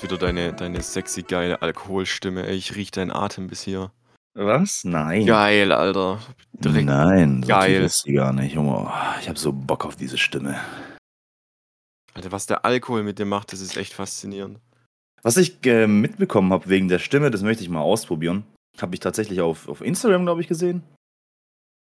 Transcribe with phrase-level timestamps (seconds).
[0.00, 2.46] ist wieder deine, deine sexy geile Alkoholstimme.
[2.46, 3.92] Ey, ich riech deinen Atem bis hier.
[4.32, 4.84] Was?
[4.84, 5.26] Nein.
[5.26, 6.20] Geil, Alter.
[6.52, 7.82] Direkt Nein, so geil.
[7.82, 8.54] ist sie gar nicht.
[8.54, 8.90] Junge,
[9.20, 10.58] ich habe so Bock auf diese Stimme.
[12.14, 14.58] Alter, was der Alkohol mit dir macht, das ist echt faszinierend.
[15.22, 18.44] Was ich äh, mitbekommen habe wegen der Stimme, das möchte ich mal ausprobieren.
[18.80, 20.82] Habe ich tatsächlich auf, auf Instagram, glaube ich, gesehen.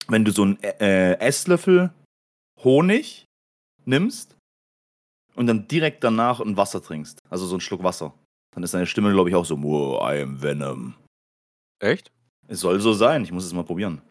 [0.07, 1.94] Wenn du so einen äh, Esslöffel
[2.63, 3.26] Honig
[3.85, 4.35] nimmst
[5.39, 8.13] und dann direkt danach ein Wasser trinkst, also so einen Schluck Wasser,
[8.52, 10.95] dann ist deine Stimme, glaube ich, auch so, oh, I am Venom.
[11.80, 12.11] Echt?
[12.49, 14.02] Es soll so sein, ich muss es mal probieren.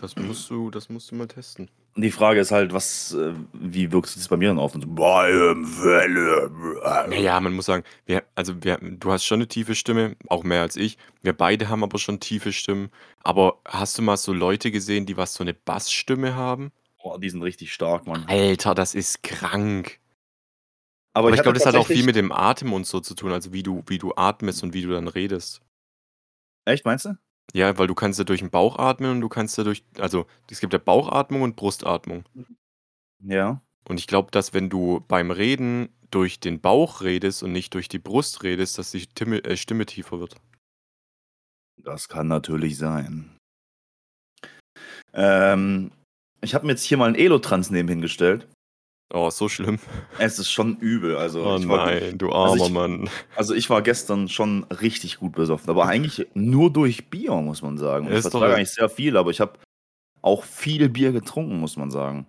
[0.00, 1.68] Das musst du, das musst du mal testen.
[1.94, 4.74] Und die Frage ist halt, was, äh, wie wirkt sich das bei mir dann auf?
[4.74, 7.10] Und so, I am Venom.
[7.10, 10.62] Naja, man muss sagen, wir, also wir, du hast schon eine tiefe Stimme, auch mehr
[10.62, 10.96] als ich.
[11.20, 12.88] Wir beide haben aber schon tiefe Stimmen.
[13.22, 16.72] Aber hast du mal so Leute gesehen, die was so eine Bassstimme haben?
[17.02, 18.24] Boah, die sind richtig stark, Mann.
[18.26, 20.00] Alter, das ist krank.
[21.16, 23.14] Aber Aber ich hatte glaube, das hat auch viel mit dem Atem und so zu
[23.14, 25.62] tun, also wie du, wie du atmest und wie du dann redest.
[26.66, 27.16] Echt, meinst du?
[27.54, 30.26] Ja, weil du kannst ja durch den Bauch atmen und du kannst ja durch, also
[30.50, 32.24] es gibt ja Bauchatmung und Brustatmung.
[33.24, 33.62] Ja.
[33.88, 37.88] Und ich glaube, dass wenn du beim Reden durch den Bauch redest und nicht durch
[37.88, 40.36] die Brust redest, dass die Stimme, äh, Stimme tiefer wird.
[41.82, 43.38] Das kann natürlich sein.
[45.14, 45.92] Ähm,
[46.42, 48.46] ich habe mir jetzt hier mal einen Elotrans nebenhin gestellt.
[49.14, 49.78] Oh, so schlimm.
[50.18, 51.16] Es ist schon übel.
[51.16, 53.08] Also, Oh ich nein, du armer also ich- Mann.
[53.36, 55.70] also ich war gestern schon richtig gut besoffen.
[55.70, 58.06] Aber eigentlich nur durch Bier, muss man sagen.
[58.08, 59.58] Ich Ist doch- vertrage eigentlich sehr viel, aber ich habe
[60.22, 62.26] auch viel Bier getrunken, muss man sagen.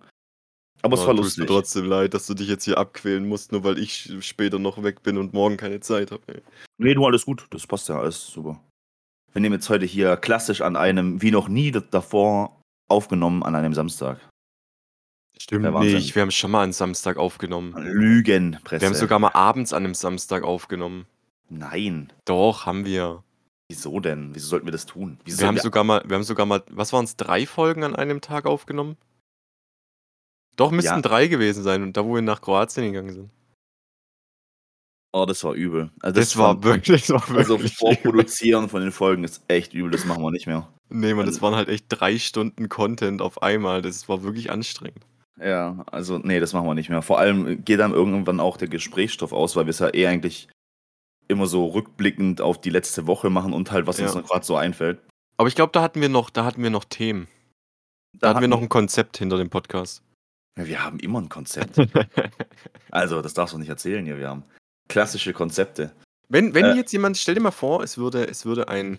[0.82, 1.46] Aber es Oh, war tut mir lustig.
[1.48, 5.02] trotzdem leid, dass du dich jetzt hier abquälen musst, nur weil ich später noch weg
[5.02, 6.22] bin und morgen keine Zeit habe.
[6.78, 7.44] Nee, du alles gut.
[7.50, 8.60] Das passt ja, alles super.
[9.32, 13.74] Wir nehmen jetzt heute hier klassisch an einem, wie noch nie davor, aufgenommen an einem
[13.74, 14.20] Samstag.
[15.40, 17.72] Stimmt nicht, wir haben schon mal einen Samstag aufgenommen.
[17.76, 18.80] Lügenpresse.
[18.82, 21.06] Wir haben sogar mal abends an einem Samstag aufgenommen.
[21.48, 22.12] Nein.
[22.24, 23.22] Doch, haben wir.
[23.70, 24.34] Wieso denn?
[24.34, 25.18] Wieso sollten wir das tun?
[25.24, 27.84] Wieso Wir haben sollten sogar mal, wir haben sogar mal, was waren es, drei Folgen
[27.84, 28.96] an einem Tag aufgenommen?
[30.56, 31.00] Doch, müssten Ja.
[31.02, 33.30] drei gewesen sein, und da wo wir nach Kroatien gegangen sind.
[35.12, 35.90] Oh, das war übel.
[36.00, 37.76] Also Das, war von- wirklich, das war Also wirklich.
[37.76, 40.68] vorproduzieren von den Folgen ist echt übel, das machen wir nicht mehr.
[40.90, 43.82] nee, man, das also- waren halt echt drei Stunden Content auf einmal.
[43.82, 45.04] Das war wirklich anstrengend.
[45.40, 47.02] Ja, also nee, das machen wir nicht mehr.
[47.02, 50.48] Vor allem geht dann irgendwann auch der Gesprächsstoff aus, weil wir es ja eh eigentlich
[51.28, 54.20] immer so rückblickend auf die letzte Woche machen und halt, was uns Ja.
[54.20, 54.98] noch gerade so einfällt.
[55.36, 57.28] Aber ich glaube, da hatten wir noch, da hatten wir noch Themen.
[58.18, 60.02] Da, hatten wir noch ein Konzept hinter dem Podcast.
[60.58, 61.76] Ja, wir haben immer ein Konzept.
[62.90, 64.18] also, das darfst du nicht erzählen hier.
[64.18, 64.42] Wir haben
[64.88, 65.92] klassische Konzepte.
[66.28, 66.74] Wenn, wenn Äh.
[66.74, 68.98] jetzt jemand, stell dir mal vor, es würde, es würde ein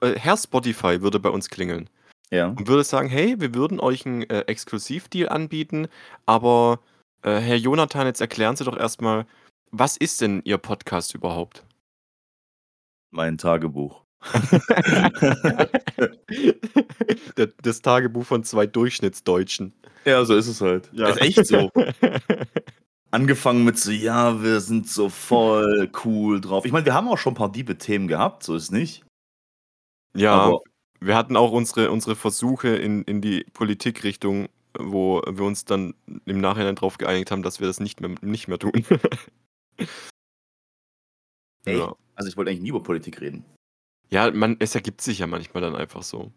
[0.00, 1.88] äh, Herr Spotify würde bei uns klingeln
[2.30, 2.48] Ja.
[2.48, 5.88] und würde sagen, hey, wir würden euch einen äh, Exklusivdeal anbieten,
[6.26, 6.80] aber
[7.22, 9.26] äh, Herr Jonathan, jetzt erklären Sie doch erstmal,
[9.70, 11.64] was ist denn Ihr Podcast überhaupt?
[13.10, 14.02] Mein Tagebuch.
[17.62, 19.72] Das Tagebuch von zwei Durchschnittsdeutschen.
[20.04, 20.92] Ja, so ist es halt.
[20.92, 21.70] Ist echt so.
[23.10, 26.64] Angefangen mit so, ja, wir sind so voll cool drauf.
[26.64, 29.04] Ich meine, wir haben auch schon ein paar diebe Themen gehabt, so ist nicht.
[30.14, 30.60] ja, Aber
[31.00, 34.48] wir hatten auch unsere, unsere Versuche in, in die Politikrichtung,
[34.78, 35.94] wo wir uns dann
[36.26, 38.72] im Nachhinein darauf geeinigt haben, dass wir das nicht mehr, nicht mehr tun.
[41.64, 41.78] Echt?
[41.78, 41.94] ja.
[42.14, 43.44] Also ich wollte eigentlich nie über Politik reden.
[44.10, 46.32] ja, man, es ergibt sich ja manchmal dann einfach so.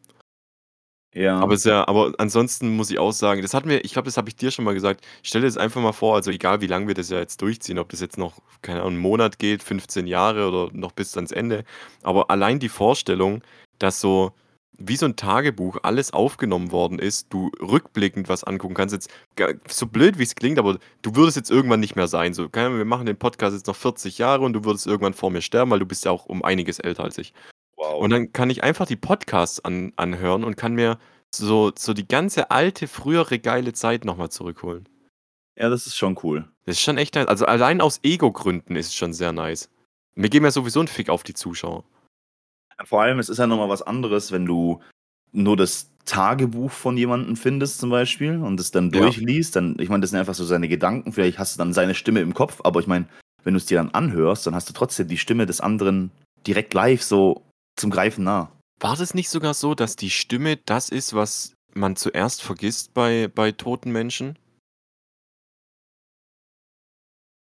[1.14, 1.40] Ja.
[1.40, 4.16] Aber, es ja, aber ansonsten muss ich auch sagen, das hatten wir, ich glaube, das
[4.16, 5.06] habe ich dir schon mal gesagt.
[5.24, 7.80] Stell dir das einfach mal vor, also egal wie lange wir das ja jetzt durchziehen,
[7.80, 11.34] ob das jetzt noch, keine Ahnung, einen Monat geht, 15 Jahre oder noch bis ans
[11.34, 11.66] Ende.
[12.02, 13.44] Aber allein die Vorstellung,
[13.78, 14.32] dass so
[14.78, 19.10] wie so ein Tagebuch alles aufgenommen worden ist, du rückblickend was angucken kannst, jetzt
[19.68, 22.34] so blöd wie es klingt, aber du würdest jetzt irgendwann nicht mehr sein.
[22.34, 25.42] So, wir machen den Podcast jetzt noch 40 Jahre und du würdest irgendwann vor mir
[25.42, 27.34] sterben, weil du bist ja auch um einiges älter als ich.
[27.78, 28.00] wow.
[28.00, 30.98] Und dann kann ich einfach die Podcasts an, anhören und kann mir
[31.34, 34.88] so, so die ganze alte, frühere geile Zeit nochmal zurückholen.
[35.56, 36.48] ja, das ist schon cool.
[36.66, 37.28] Das ist schon echt nice.
[37.28, 39.70] Also allein aus Ego-Gründen ist es schon sehr nice.
[40.16, 41.84] Wir geben ja sowieso einen Fick auf die Zuschauer.
[42.86, 44.82] Vor allem, es ist ja nochmal was anderes, wenn du
[45.32, 49.02] nur das Tagebuch von jemandem findest zum Beispiel und es dann Ja.
[49.02, 51.96] durchliest, dann, ich meine, das sind einfach so seine Gedanken, vielleicht hast du dann seine
[51.96, 53.08] Stimme im Kopf, aber ich meine,
[53.44, 56.12] wenn du es dir dann anhörst, dann hast du trotzdem die Stimme des anderen
[56.46, 57.44] direkt live so
[57.76, 58.52] zum Greifen nah.
[58.80, 63.30] War das nicht sogar so, dass die Stimme das ist, was man zuerst vergisst bei,
[63.34, 64.38] bei toten Menschen?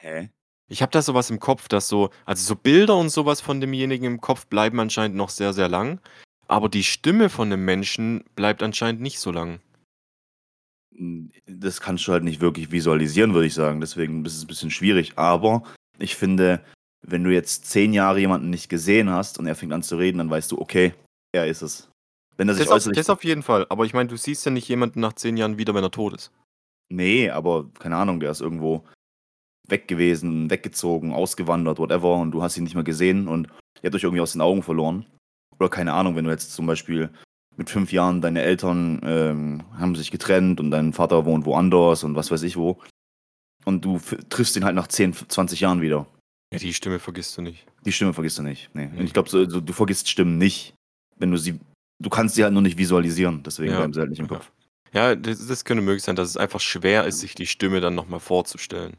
[0.03, 0.31] Hä?
[0.71, 4.07] Ich habe da sowas im Kopf, dass so, also so Bilder und sowas von demjenigen
[4.07, 6.01] im Kopf bleiben anscheinend noch sehr, sehr lang.
[6.47, 9.61] Aber die Stimme von dem Menschen bleibt anscheinend nicht so lang.
[11.47, 13.81] Das kannst du halt nicht wirklich visualisieren, würde ich sagen.
[13.81, 15.15] Deswegen ist es ein bisschen schwierig.
[15.17, 15.65] Aber
[15.99, 16.65] ich finde,
[17.03, 20.19] wenn du jetzt zehn Jahre jemanden nicht gesehen hast und er fängt an zu reden,
[20.19, 20.95] dann weißt du, okay,
[21.33, 21.89] er ist es.
[22.37, 23.67] Wenn er sich Das auf, das auf jeden Fall.
[23.71, 26.15] Aber ich meine, du siehst ja nicht jemanden nach zehn Jahren wieder, wenn er tot
[26.15, 26.31] ist.
[26.89, 28.85] Nee, aber keine Ahnung, der ist irgendwo
[29.71, 33.47] weg gewesen, weggezogen, ausgewandert, whatever, und du hast ihn nicht mehr gesehen und
[33.83, 35.07] ihr habt euch irgendwie aus den Augen verloren.
[35.59, 37.11] Oder keine Ahnung, wenn du jetzt zum Beispiel
[37.57, 42.15] mit fünf Jahren deine Eltern ähm, haben sich getrennt und dein Vater wohnt woanders und
[42.15, 42.79] was weiß ich wo.
[43.67, 44.01] Und du
[44.31, 46.07] triffst ihn halt nach 10, 20 Jahren wieder.
[46.53, 47.67] Ja, die Stimme vergisst du nicht.
[47.85, 48.71] Die Stimme vergisst du nicht.
[48.73, 48.89] Nee.
[48.97, 50.75] Und ich glaube, so, so, du vergisst Stimmen nicht,
[51.17, 51.61] wenn du sie.
[52.03, 53.79] Du kannst sie halt nur nicht visualisieren, deswegen Ja.
[53.79, 54.37] bleiben sie halt nicht im Ja.
[54.37, 54.51] Kopf.
[54.93, 57.95] Ja, das, das könnte möglich sein, dass es einfach schwer ist, sich die Stimme dann
[57.95, 58.97] nochmal vorzustellen.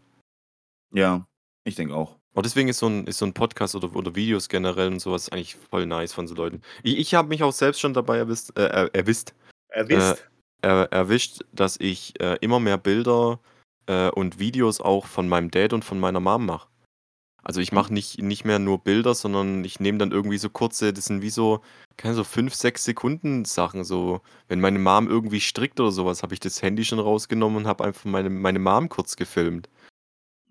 [0.93, 1.25] Ja,
[1.63, 2.17] ich denke auch.
[2.33, 5.29] Und deswegen ist so ein, ist so ein Podcast oder, oder Videos generell und sowas
[5.29, 6.61] eigentlich voll nice von so Leuten.
[6.81, 9.33] Ich, ich habe mich auch selbst schon dabei erwischt, äh, er- erwischt,
[9.69, 10.23] Erwischt.
[10.61, 13.39] er, erwischt, dass ich äh, immer mehr Bilder
[13.87, 16.67] äh, und Videos auch von meinem Dad und von meiner Mom mache.
[17.43, 20.93] Also ich mache nicht, nicht mehr nur Bilder, sondern ich nehme dann irgendwie so kurze,
[20.93, 21.61] das sind wie so,
[21.97, 23.83] keine so fünf, sechs Sekunden Sachen.
[23.83, 27.67] So, wenn meine Mom irgendwie strickt oder sowas, habe ich das Handy schon rausgenommen und
[27.67, 29.69] habe einfach meine, meine Mom kurz gefilmt.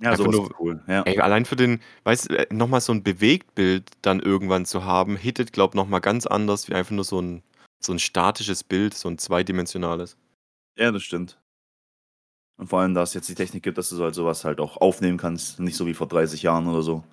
[0.00, 0.82] Ja, einfach sowas nur- cool.
[0.87, 1.02] Ja.
[1.02, 5.52] Ey, allein für den, weißt du, nochmal so ein Bewegtbild dann irgendwann zu haben, hittet,
[5.52, 7.43] glaub nochmal ganz anders wie einfach nur so ein,
[7.81, 10.17] so ein statisches Bild, so ein zweidimensionales.
[10.76, 11.38] Ja, das stimmt.
[12.56, 14.61] Und vor allem, da es jetzt die Technik gibt, dass du so halt sowas halt
[14.61, 17.05] auch aufnehmen kannst, nicht so wie vor 30 Jahren oder so.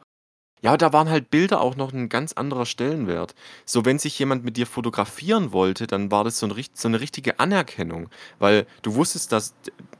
[0.62, 3.36] Ja, da waren halt Bilder auch noch ein ganz anderer Stellenwert.
[3.66, 7.00] So, wenn sich jemand mit dir fotografieren wollte, dann war das so, ein, so eine
[7.00, 8.10] richtige Anerkennung.
[8.40, 9.54] Weil du wusstest, dass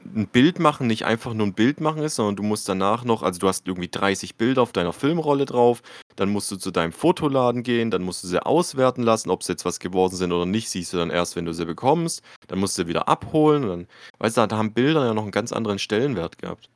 [0.04, 3.22] ein Bild machen nicht einfach nur ein Bild machen ist, sondern du musst danach noch,
[3.22, 5.82] also du hast irgendwie 30 Bilder auf deiner Filmrolle drauf,
[6.16, 9.52] dann musst du zu deinem Fotoladen gehen, dann musst du sie auswerten lassen, ob sie
[9.52, 12.58] jetzt was geworden sind oder nicht, siehst du dann erst, wenn du sie bekommst, dann
[12.58, 13.86] musst du sie wieder abholen und dann,
[14.18, 16.68] weißt du, da haben Bilder ja noch einen ganz anderen Stellenwert gehabt.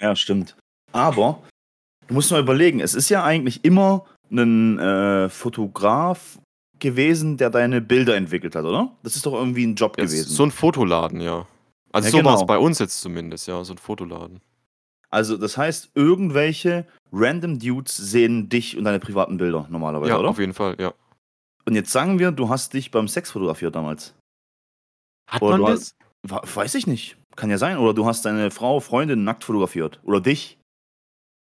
[0.00, 0.56] Ja, stimmt.
[0.92, 1.42] Aber
[2.08, 6.38] du musst mal überlegen, es ist ja eigentlich immer ein äh, Fotograf
[6.78, 8.92] gewesen, der deine Bilder entwickelt hat, oder?
[9.02, 10.28] Das ist doch irgendwie ein Job Ja, gewesen.
[10.28, 11.46] So ein Fotoladen, ja.
[11.92, 12.46] Also Ja, so war es genau.
[12.46, 14.40] bei uns jetzt zumindest, ja, so ein Fotoladen.
[15.10, 20.30] also, das heißt, irgendwelche random Dudes sehen dich und deine privaten Bilder normalerweise, Ja, oder?
[20.30, 20.92] auf jeden Fall, ja.
[21.66, 24.14] Und jetzt sagen wir, du hast dich beim Sex fotografiert damals.
[25.30, 25.94] Hat Oder man du das?
[26.26, 27.16] Wa- Weiß ich nicht.
[27.36, 27.78] Kann ja sein.
[27.78, 30.00] Oder du hast deine Frau, Freundin nackt fotografiert.
[30.04, 30.58] Oder dich.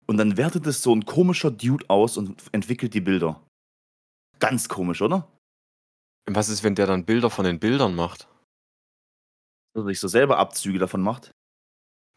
[0.09, 3.43] Und dann wertet es so ein komischer Dude aus und entwickelt die Bilder.
[4.39, 5.29] Ganz komisch, oder?
[6.27, 8.27] Was ist, wenn der dann Bilder von den Bildern macht?
[9.75, 11.33] Dass er sich so selber Abzüge davon macht.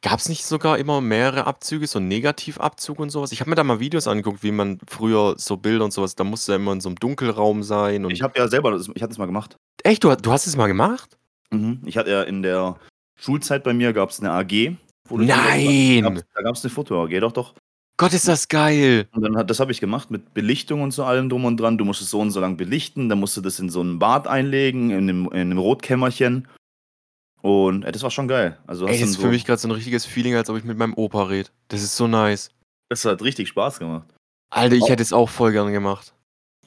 [0.04, 3.32] Gab es nicht sogar immer mehrere Abzüge, so Negativabzug und sowas?
[3.32, 6.24] Ich habe mir da mal Videos angeguckt, wie man früher so Bilder und sowas, da
[6.24, 8.06] musste er immer in so einem Dunkelraum sein.
[8.06, 9.58] Und Ich habe ja selber, das, ich hatte das mal gemacht.
[9.84, 11.18] Echt, du, du hast es mal gemacht?
[11.52, 11.82] Mhm.
[11.86, 12.78] Ich hatte ja in der
[13.20, 14.76] Schulzeit bei mir, gab es eine AG.
[15.10, 16.24] Nein!
[16.34, 17.54] Da gab es eine Foto-AG, doch, doch.
[18.02, 19.08] Gott, ist das geil!
[19.14, 21.78] Und dann hat, das habe ich gemacht mit Belichtung und so allem drum und dran.
[21.78, 24.00] Du musst es so und so lang belichten, dann musst du das in so ein
[24.00, 26.48] Bad einlegen, in einem, in einem Rotkämmerchen.
[27.44, 28.58] Und äh, das war schon geil.
[28.66, 30.64] Also Ey, das ist so, für mich gerade so ein richtiges Feeling, als ob ich
[30.64, 31.50] mit meinem Opa rede.
[31.68, 32.50] Das ist so nice.
[32.90, 34.08] das hat richtig Spaß gemacht.
[34.50, 36.16] Alter, ich hätte es auch voll gern gemacht.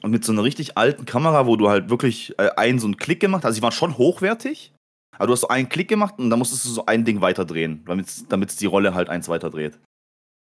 [0.03, 2.95] Und mit so einer richtig alten Kamera, wo du halt wirklich äh, einen so einen
[2.95, 3.47] Klick gemacht hast.
[3.47, 4.71] Also, die waren schon hochwertig.
[5.17, 7.83] Aber du hast so einen Klick gemacht und dann musstest du so ein Ding weiterdrehen,
[8.29, 9.77] damit es die Rolle halt eins weiterdreht.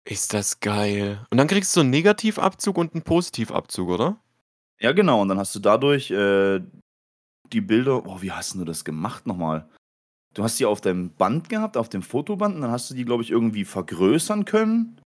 [0.03, 1.25] Ist das geil.
[1.29, 4.19] Und dann kriegst du einen Negativabzug und einen Positivabzug, oder?
[4.79, 5.21] Ja, genau.
[5.21, 6.59] Und dann hast du dadurch äh,
[7.51, 8.05] die Bilder.
[8.05, 9.69] Oh, wie hast du das gemacht nochmal?
[10.33, 13.05] Du hast die auf deinem Band gehabt, auf dem Fotoband, und dann hast du die,
[13.05, 14.99] glaube ich, irgendwie vergrößern können.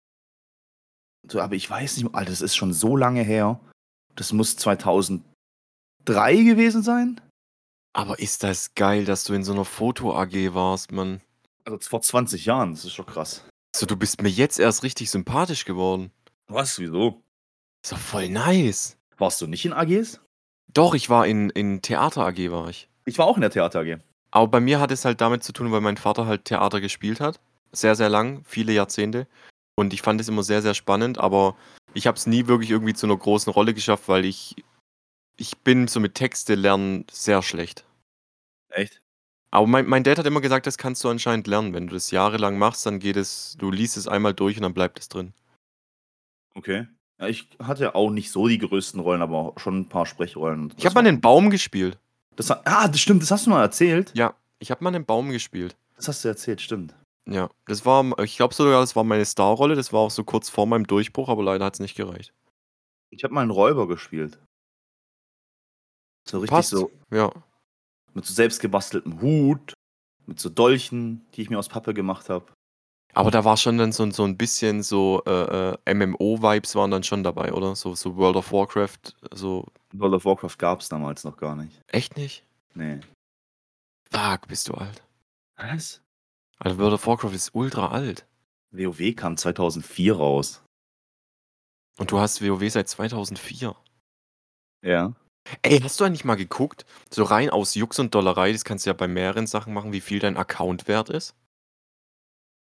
[1.29, 3.61] So, aber ich weiß nicht, Alter, das ist schon so lange her.
[4.17, 5.23] Das muss 2003
[6.05, 7.21] gewesen sein.
[7.95, 11.21] Aber ist das geil, dass du in so einer Foto-AG warst, Mann.
[11.65, 13.45] Also vor 20 Jahren, das ist schon krass.
[13.75, 16.13] So, du bist mir jetzt erst richtig sympathisch geworden.
[16.47, 17.23] Was, wieso?
[17.83, 18.99] Ist doch voll nice.
[19.17, 20.21] Warst du nicht in AGs?
[20.73, 22.89] Doch, ich war in, in Theater AG, war ich.
[23.05, 23.99] Ich war auch in der Theater AG.
[24.31, 27.21] Aber bei mir hat es halt damit zu tun, weil mein Vater halt Theater gespielt
[27.21, 27.41] hat.
[27.73, 29.27] Sehr, sehr lang, viele Jahrzehnte.
[29.75, 31.57] Und ich fand es immer sehr, sehr spannend, aber
[31.95, 34.57] ich habe es nie wirklich irgendwie zu einer großen Rolle geschafft, weil ich,
[35.37, 37.85] ich bin so mit Texte lernen sehr schlecht.
[38.69, 39.02] Echt?
[39.53, 41.75] Aber mein, mein Dad hat immer gesagt, das kannst du anscheinend lernen.
[41.75, 44.73] Wenn du das jahrelang machst, dann geht es, du liest es einmal durch und dann
[44.73, 45.35] bleibt es drin.
[46.55, 46.87] Okay.
[47.21, 50.73] Ja, ich hatte auch nicht so die größten Rollen, aber auch schon ein paar Sprechrollen.
[50.79, 51.99] Ich habe mal einen Baum gespielt.
[52.35, 54.11] Das, ah, das stimmt, das hast du mal erzählt.
[54.15, 55.77] Ja, ich habe mal einen Baum gespielt.
[55.97, 56.95] Das hast du erzählt, stimmt.
[57.27, 59.75] Ja, das war, ich glaube sogar, das war meine Starrolle.
[59.75, 62.33] Das war auch so kurz vor meinem Durchbruch, aber leider hat es nicht gereicht.
[63.11, 64.39] Ich habe mal einen Räuber gespielt.
[66.27, 66.71] So richtig Passt.
[66.71, 67.31] so Ja.
[68.15, 69.75] Mit so selbst gebasteltem Hut,
[70.27, 72.53] mit so Dolchen, die ich mir aus Pappe gemacht habe.
[73.15, 77.03] Aber da war schon dann so so 'n bisschen so, äh, äh, MMO-Vibes waren dann
[77.03, 77.77] schon dabei, oder?
[77.77, 81.79] So so World of Warcraft, so World of Warcraft gab's damals noch gar nicht.
[81.89, 82.45] Echt nicht?
[82.75, 83.01] Ne.
[84.11, 85.03] Fuck, bist du alt.
[85.57, 86.01] Was?
[86.59, 88.27] Also, World of Warcraft ist ultra alt.
[88.71, 90.63] WoW kam 2004 raus.
[91.99, 93.77] Und du hast WoW seit 2004?
[94.83, 95.13] Ja.
[95.63, 98.91] Ey, hast du eigentlich mal geguckt, so rein aus Jux und Dollerei, das kannst du
[98.91, 101.35] ja bei mehreren Sachen machen, wie viel dein Account wert ist?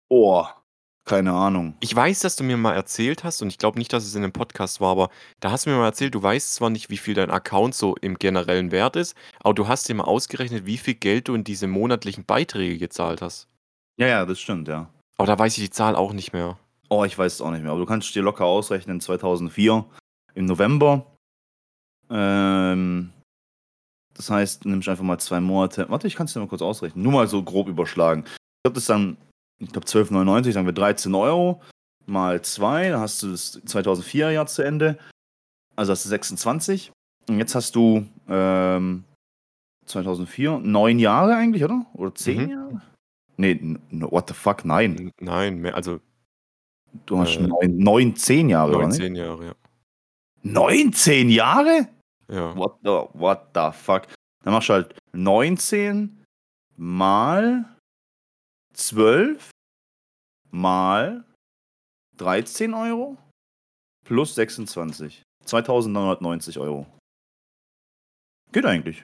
[0.10, 0.46] Oh,
[1.06, 1.76] keine Ahnung.
[1.80, 4.22] Ich weiß, dass du mir mal erzählt hast und ich glaube nicht, dass es in
[4.22, 5.10] 'nem Podcast war, aber
[5.40, 7.96] da hast du mir mal erzählt, du weißt zwar nicht, wie viel dein Account so
[8.02, 11.44] im generellen Wert ist, aber du hast dir mal ausgerechnet, wie viel Geld du in
[11.44, 13.48] diese monatlichen Beiträge gezahlt hast.
[13.98, 14.90] Ja, ja, das stimmt, ja.
[15.18, 16.58] Aber da weiß ich die Zahl auch nicht mehr.
[16.90, 19.86] Oh, ich weiß es auch nicht mehr, aber du kannst dir locker ausrechnen, 2004
[20.34, 21.06] im November.
[22.10, 23.12] Ähm,
[24.14, 27.14] das heißt, nimmst einfach mal 2 Monate warte, ich kann's dir mal kurz ausrechnen, nur
[27.14, 28.24] mal so grob überschlagen.
[28.26, 29.18] Ich glaube, das ist dann
[29.62, 31.60] ich glaube 12,99, sagen wir 13 €
[32.06, 34.98] mal 2, dann hast du das 2004er Jahr zu Ende.
[35.76, 36.92] Also hast du 26.
[37.30, 39.04] Und jetzt hast du, ähm,
[39.86, 41.86] 2004 9 Jahre eigentlich, oder?
[41.94, 42.50] Oder 10 Mhm.
[42.50, 42.82] Jahre?
[43.38, 43.80] Ne, n
[44.12, 45.12] what the fuck, nein.
[45.20, 46.00] Nein, mehr also
[47.06, 48.98] Du hast Äh, 9 9, 10 Jahre, oder 9, nicht?
[49.02, 49.54] 10 Jahre, ja.
[50.44, 51.88] 9, 10 Jahre?
[52.30, 52.56] Ja.
[52.56, 54.04] What the what the fuck?
[54.44, 56.24] Dann machst du halt 19
[56.78, 57.66] mal
[58.74, 59.52] 12
[60.52, 61.26] mal
[62.18, 63.18] 13 €
[64.06, 65.24] plus 26.
[65.46, 66.86] 2.990 €.
[68.52, 69.04] Geht eigentlich.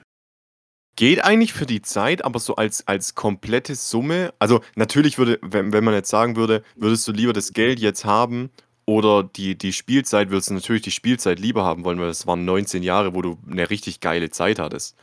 [0.98, 5.74] Geht eigentlich für die Zeit, aber so als als komplette Summe also, natürlich würde wenn
[5.74, 8.50] wenn man jetzt sagen würde: „Würdest du lieber das Geld jetzt haben
[8.88, 12.46] oder die die Spielzeit?“ Würdest du natürlich die Spielzeit lieber haben wollen, weil das waren
[12.46, 14.98] 19 Jahre, wo du 'ne richtig geile Zeit hattest.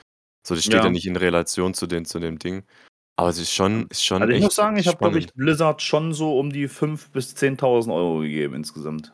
[0.47, 0.91] So, das steht ja Ja.
[0.91, 2.65] nicht in Relation zu den zu dem Ding.
[3.17, 5.33] Aber es ist schon ist schon Also, ich muss sagen, ich habe, glaube ich.
[5.35, 9.12] Blizzard schon so um die 5 bis 10.000 € gegeben insgesamt.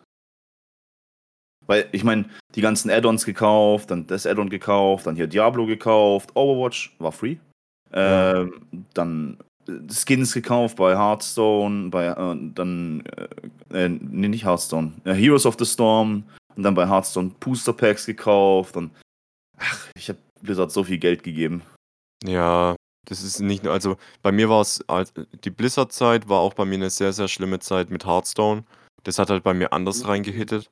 [1.66, 6.34] Weil, ich meine, die ganzen Add-ons gekauft, dann das Add-on gekauft, dann hier Diablo gekauft,
[6.34, 7.36] Overwatch war free.
[8.04, 8.28] Ja.
[8.42, 9.38] Ähm, dann,
[9.90, 13.04] Skins gekauft bei Hearthstone, bei, äh dann,
[13.70, 16.24] äh, äh, ne, nicht Hearthstone, äh, Heroes of the Storm
[16.56, 18.90] und dann bei Hearthstone Booster Packs gekauft und
[19.58, 21.62] ach, ich habe Blizzard so viel Geld gegeben.
[22.24, 22.76] Ja,
[23.08, 25.12] das ist nicht nur also, bei mir war's als
[25.44, 28.64] die Blizzard-Zeit war auch bei mir 'ne sehr, sehr schlimme Zeit mit Hearthstone.
[29.04, 30.70] Das hat halt bei mir anders reingehittet.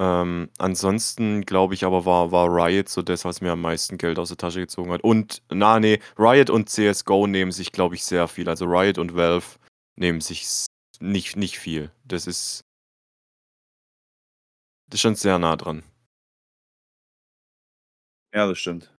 [0.00, 4.18] Ähm, ansonsten glaube ich aber, war war Riot so das, was mir am meisten Geld
[4.18, 5.02] aus der Tasche gezogen hat.
[5.04, 8.48] Und na, ne, Riot und CS:GO nehmen sich, glaube ich, sehr viel.
[8.48, 9.46] Also, Riot und Valve
[9.96, 10.44] nehmen sich
[11.00, 11.90] nicht nicht viel.
[12.04, 12.62] Das ist
[14.90, 15.82] das ist schon sehr nah dran.
[18.32, 18.94] Ja, das stimmt.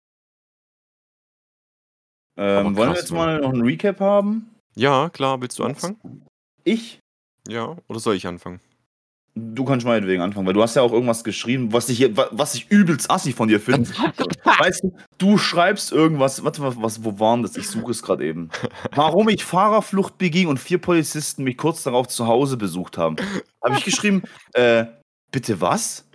[2.37, 4.51] Ähm, wollen wir krass, jetzt mal noch 'n Recap haben?
[4.77, 5.41] Ja, klar.
[5.41, 5.97] Willst du anfangen?
[6.65, 6.99] Ich?
[7.49, 8.61] Ja, oder soll ich anfangen?
[9.37, 12.55] Du kannst meinetwegen anfangen, weil du hast ja auch irgendwas geschrieben, was ich wa was
[12.55, 13.91] ich übelst assi von dir finde.
[14.59, 17.57] Weißt du, du schreibst irgendwas warte mal, was wo war 'n das?
[17.57, 18.49] Ich suche es grad eben.
[18.95, 23.17] Warum ich Fahrerflucht beging und 4 Polizisten mich kurz darauf zu Hause besucht haben.
[23.65, 24.23] Habe ich geschrieben,
[24.53, 24.85] äh:
[25.33, 26.09] „Bitte was?“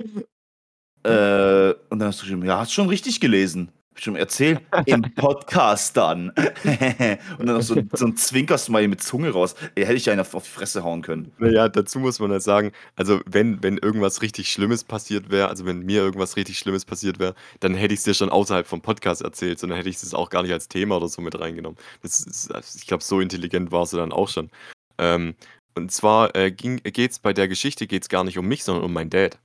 [1.06, 4.60] Äh, und dann hast du geschrieben: „Ja, hast schon richtig gelesen.“ Habe ich geschrieben: „Erzähl
[4.86, 6.30] im Podcast dann.“
[7.38, 9.56] Und dann noch so so 'n Zwinker-Smiley mit Zunge raus.
[9.76, 11.32] Ey, hätte ich einen auf die Fresse hauen können.
[11.38, 15.50] Na ja, dazu muss man halt sagen, also, wenn wenn irgendwas richtig Schlimmes passiert wäre
[15.50, 18.82] also, wenn mir irgendwas richtig Schlimmes passiert wäre, dann hätte ich's dir schon außerhalb vom
[18.82, 21.40] Podcast erzählt, so, dann hätte ich das auch gar nicht als Thema oder so mit
[21.40, 21.78] reingenommen.
[22.04, 24.50] Ist also, ich glaube, so intelligent warst du dann auch schon.
[24.98, 25.36] Ähm,
[25.76, 28.94] und zwar, äh, ging geht's bei der Geschichte geht's gar nicht um mich, sondern um
[28.94, 29.40] meinen Dad.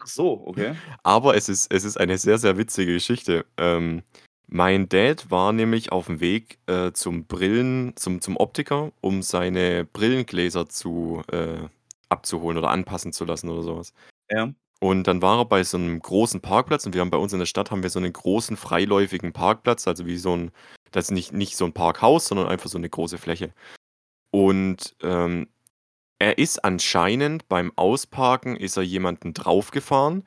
[0.00, 0.70] Ach so, okay.
[1.02, 3.46] Aber es ist es ist eine sehr, sehr witzige Geschichte.
[3.56, 4.02] Ähm,
[4.46, 10.68] mein Dad war nämlich auf'm Weg, äh, zum Brillen zum zum Optiker, um seine Brillengläser
[10.68, 11.68] zu äh,
[12.08, 13.92] abzuholen oder anpassen zu lassen oder so was.
[14.30, 14.52] Ja.
[14.80, 17.38] Und dann war er bei so 'nem großen Parkplatz und wir haben bei uns in
[17.38, 20.50] der Stadt haben wir so 'nen großen freiläufigen Parkplatz, also, wie so 'n
[20.92, 23.52] das ist nicht nicht so 'n Parkhaus, sondern einfach so 'ne große Fläche.
[24.32, 25.48] Und, ähm,
[26.18, 30.24] er ist anscheinend beim Ausparken ist er jemanden draufgefahren.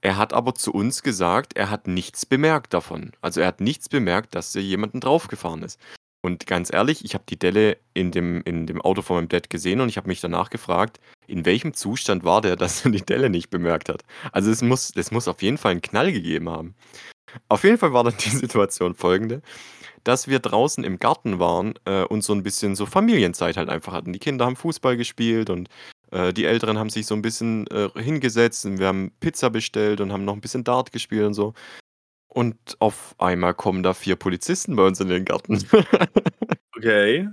[0.00, 3.12] Er hat aber zu uns gesagt, er hat nichts bemerkt davon.
[3.20, 5.80] Also, er hat nichts bemerkt, dass er jemanden draufgefahren ist.
[6.22, 9.50] Und ganz ehrlich, ich habe die Delle in dem in dem Auto von meinem Dad
[9.50, 13.04] gesehen und ich habe mich danach gefragt, in welchem Zustand war der, dass er die
[13.04, 14.04] Delle nicht bemerkt hat?
[14.32, 16.74] Also, es muss es muss auf jeden Fall 'n Knall gegeben haben.
[17.48, 19.42] Auf jeden Fall war dann die Situation folgende,
[20.08, 23.94] dass wir draußen im Garten waren, äh, und so 'n bisschen so Familienzeit halt einfach
[23.94, 24.12] hatten.
[24.14, 25.68] Die Kinder haben Fußball gespielt und,
[26.12, 30.00] äh, die Älteren haben sich so 'n bisschen, äh, hingesetzt und wir haben Pizza bestellt
[30.02, 31.54] und haben noch 'n bisschen Dart gespielt und so.
[32.28, 35.58] Und auf einmal kommen da 4 Polizisten bei uns in den Garten.
[36.76, 37.28] Okay.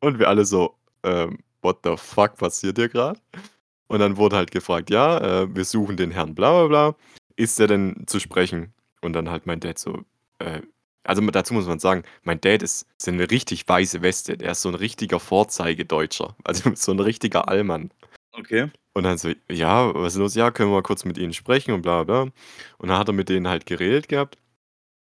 [0.00, 3.20] Und wir alle so: ähm, what the fuck passiert hier gerade?
[3.88, 6.96] Und dann wurde halt gefragt, ja, äh, wir suchen den Herrn bla bla bla.
[7.36, 8.74] Ist der denn zu sprechen?
[9.02, 10.00] Und dann halt mein Dad so,
[10.40, 10.62] äh,
[11.04, 14.36] also dazu muss man sagen, mein Dad ist, ist eine richtig weiße Weste.
[14.36, 16.36] Der ist so ein richtiger Vorzeigedeutscher.
[16.44, 17.90] Also so ein richtiger Allmann.
[18.32, 18.70] Okay.
[18.92, 20.34] Und dann so, ja, was ist los?
[20.34, 22.22] Ja, können wir mal kurz mit ihnen sprechen und bla bla.
[22.22, 24.36] Und dann hat er mit denen halt geredet gehabt.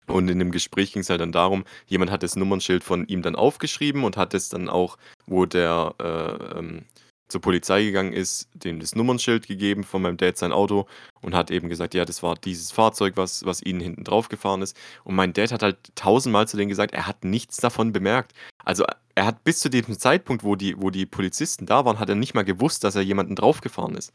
[0.06, 3.22] Und in dem Gespräch ging es halt dann darum, jemand hat das Nummernschild von ihm
[3.22, 6.84] dann aufgeschrieben und hat es dann auch, wo der äh, ähm,
[7.30, 10.86] zur Polizei gegangen ist, dem das Nummernschild gegeben von meinem Dad sein Auto
[11.20, 14.62] und hat eben gesagt, ja, das war dieses Fahrzeug, was, was ihnen hinten drauf gefahren
[14.62, 14.76] ist.
[15.04, 18.32] Und mein Dad hat halt tausendmal zu denen gesagt, er hat nichts davon bemerkt.
[18.64, 18.84] Also
[19.14, 22.14] er hat bis zu dem Zeitpunkt, wo die, wo die Polizisten da waren, hat er
[22.14, 24.12] nicht mal gewusst, dass er jemanden draufgefahren ist.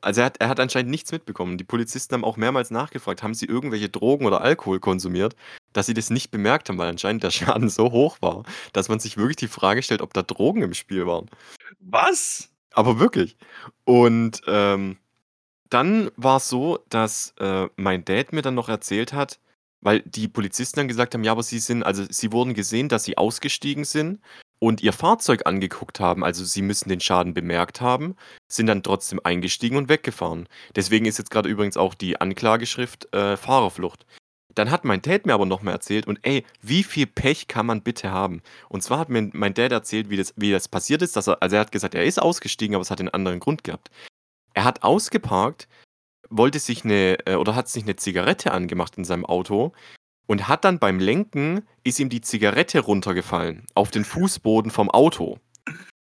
[0.00, 1.58] Also er hat, er hat anscheinend nichts mitbekommen.
[1.58, 5.34] Die Polizisten haben auch mehrmals nachgefragt, haben sie irgendwelche Drogen oder Alkohol konsumiert,
[5.72, 9.00] dass sie das nicht bemerkt haben, weil anscheinend der Schaden so hoch war, dass man
[9.00, 11.28] sich wirklich die Frage stellt, ob da Drogen im Spiel waren.
[11.80, 12.50] Was?
[12.72, 13.36] Aber wirklich.
[13.84, 14.98] Und ähm,
[15.70, 19.38] dann war es so, dass äh, mein Dad mir dann noch erzählt hat,
[19.80, 23.04] weil die Polizisten dann gesagt haben, ja, aber sie sind, also sie wurden gesehen, dass
[23.04, 24.20] sie ausgestiegen sind
[24.58, 28.16] und ihr Fahrzeug angeguckt haben, also sie müssen den Schaden bemerkt haben,
[28.48, 30.48] sind dann trotzdem eingestiegen und weggefahren.
[30.74, 34.04] Deswegen ist jetzt gerade übrigens auch die Anklageschrift äh, Fahrerflucht.
[34.58, 37.66] Dann hat mein Dad mir aber noch mal erzählt und ey, wie viel Pech kann
[37.66, 38.42] man bitte haben?
[38.68, 41.40] Und zwar hat mir mein Dad erzählt, wie das, wie das passiert ist, dass er,
[41.40, 43.88] also er hat gesagt, er ist ausgestiegen, aber es hat einen anderen Grund gehabt.
[44.54, 45.68] Er hat ausgeparkt,
[46.28, 49.70] wollte sich eine, äh, oder hat sich eine Zigarette angemacht in seinem Auto
[50.26, 55.38] und hat dann beim Lenken ist ihm die Zigarette runtergefallen auf den Fußboden vom Auto.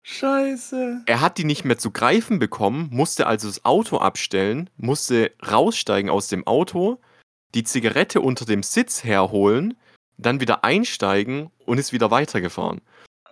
[0.02, 1.02] Scheiße.
[1.06, 6.10] Er hat die nicht mehr zu greifen bekommen, musste also das Auto abstellen, musste raussteigen
[6.10, 6.98] aus dem Auto,
[7.54, 9.74] die Zigarette unter dem Sitz herholen,
[10.16, 12.80] dann wieder einsteigen und ist wieder weitergefahren.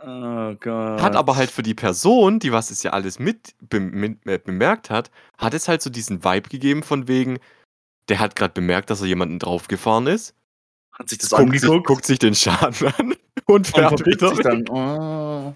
[0.03, 1.03] Oh Gott.
[1.03, 4.88] Hat aber halt für die Person, die was es ja alles mit, mit äh, bemerkt
[4.88, 7.38] hat, hat es halt so diesen Vibe gegeben von wegen,
[8.09, 10.35] der hat gerade bemerkt, dass er jemanden draufgefahren ist
[10.92, 13.14] Hat sich das guckt sich, angeguckt guckt sich den Schaden an
[13.47, 14.35] und und fährt verpickt wieder.
[14.35, 14.68] sich dann.
[14.68, 15.55] Oh.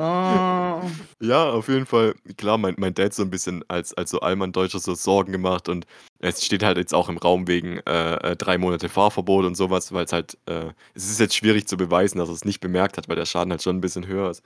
[0.00, 0.80] Oh.
[1.20, 2.14] Ja, auf jeden Fall.
[2.36, 5.86] Klar, mein, mein Dad so ein bisschen als, als so Allmann-Deutscher so Sorgen gemacht und
[6.20, 9.92] es steht halt jetzt auch im Raum wegen äh, äh, drei Monate Fahrverbot und sowas,
[9.92, 12.96] weil es halt, äh, es ist jetzt schwierig zu beweisen, dass er es nicht bemerkt
[12.96, 14.44] hat, weil der Schaden halt schon ein bisschen höher ist.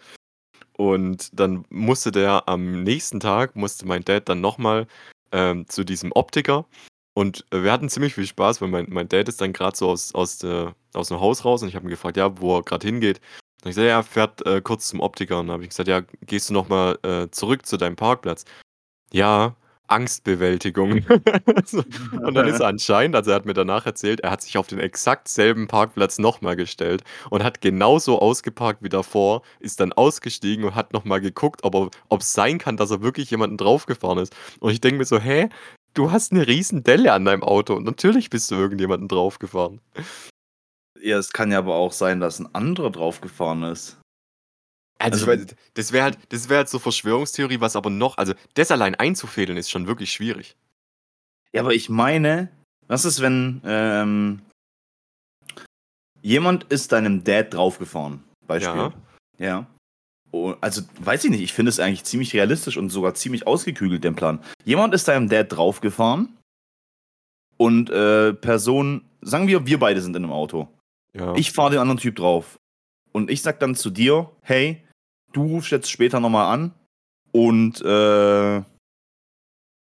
[0.78, 4.86] Und dann musste der am nächsten Tag, musste mein Dad dann nochmal
[5.32, 6.64] ähm, zu diesem Optiker
[7.14, 10.14] und wir hatten ziemlich viel Spaß, weil mein, mein Dad ist dann gerade so aus,
[10.14, 12.86] aus, der, aus dem Haus raus und ich habe ihn gefragt, ja, wo er gerade
[12.86, 13.20] hingeht.
[13.62, 15.38] Dann hab ich gesagt, ja, fährt äh, kurz zum Optiker.
[15.38, 18.44] Und dann habe ich gesagt, ja, gehst du nochmal äh, zurück zu deinem Parkplatz?
[19.12, 19.54] Ja,
[19.86, 21.04] Angstbewältigung.
[21.06, 24.66] Und dann ist er anscheinend, also er hat mir danach erzählt, er hat sich auf
[24.66, 30.64] den exakt selben Parkplatz nochmal gestellt und hat genauso ausgeparkt wie davor, ist dann ausgestiegen
[30.64, 34.34] und hat nochmal geguckt, ob es sein kann, dass er wirklich jemanden draufgefahren ist.
[34.60, 35.50] Und ich denke mir so, hä?
[35.94, 39.82] Du hast eine riesen Delle an deinem Auto und natürlich bist du irgendjemanden draufgefahren.
[41.00, 43.98] Ja, es kann ja aber auch sein, dass ein anderer draufgefahren ist.
[44.98, 48.18] Also, Also- ich weiß, das wäre halt, das wäre halt so Verschwörungstheorie, was aber noch,
[48.18, 50.56] also das allein einzufädeln ist schon wirklich schwierig.
[51.52, 52.50] Ja, aber ich meine,
[52.86, 54.42] was ist, wenn ähm,
[56.20, 58.22] jemand ist deinem Dad draufgefahren?
[58.46, 58.74] Beispiel.
[58.76, 58.92] Ja.
[59.38, 59.66] Ja.
[60.62, 64.14] Also, weiß ich nicht, ich finde es eigentlich ziemlich realistisch und sogar ziemlich ausgeklügelt, den
[64.14, 64.42] Plan.
[64.64, 66.38] Jemand ist deinem Dad draufgefahren
[67.58, 70.68] und äh, Person, sagen wir, wir beide sind in einem Auto.
[71.16, 71.34] Ja.
[71.36, 72.58] Ich fahre den anderen Typ drauf.
[73.12, 74.86] Und ich sag dann zu dir, hey,
[75.32, 76.74] du rufst jetzt später nochmal an
[77.32, 78.62] und äh,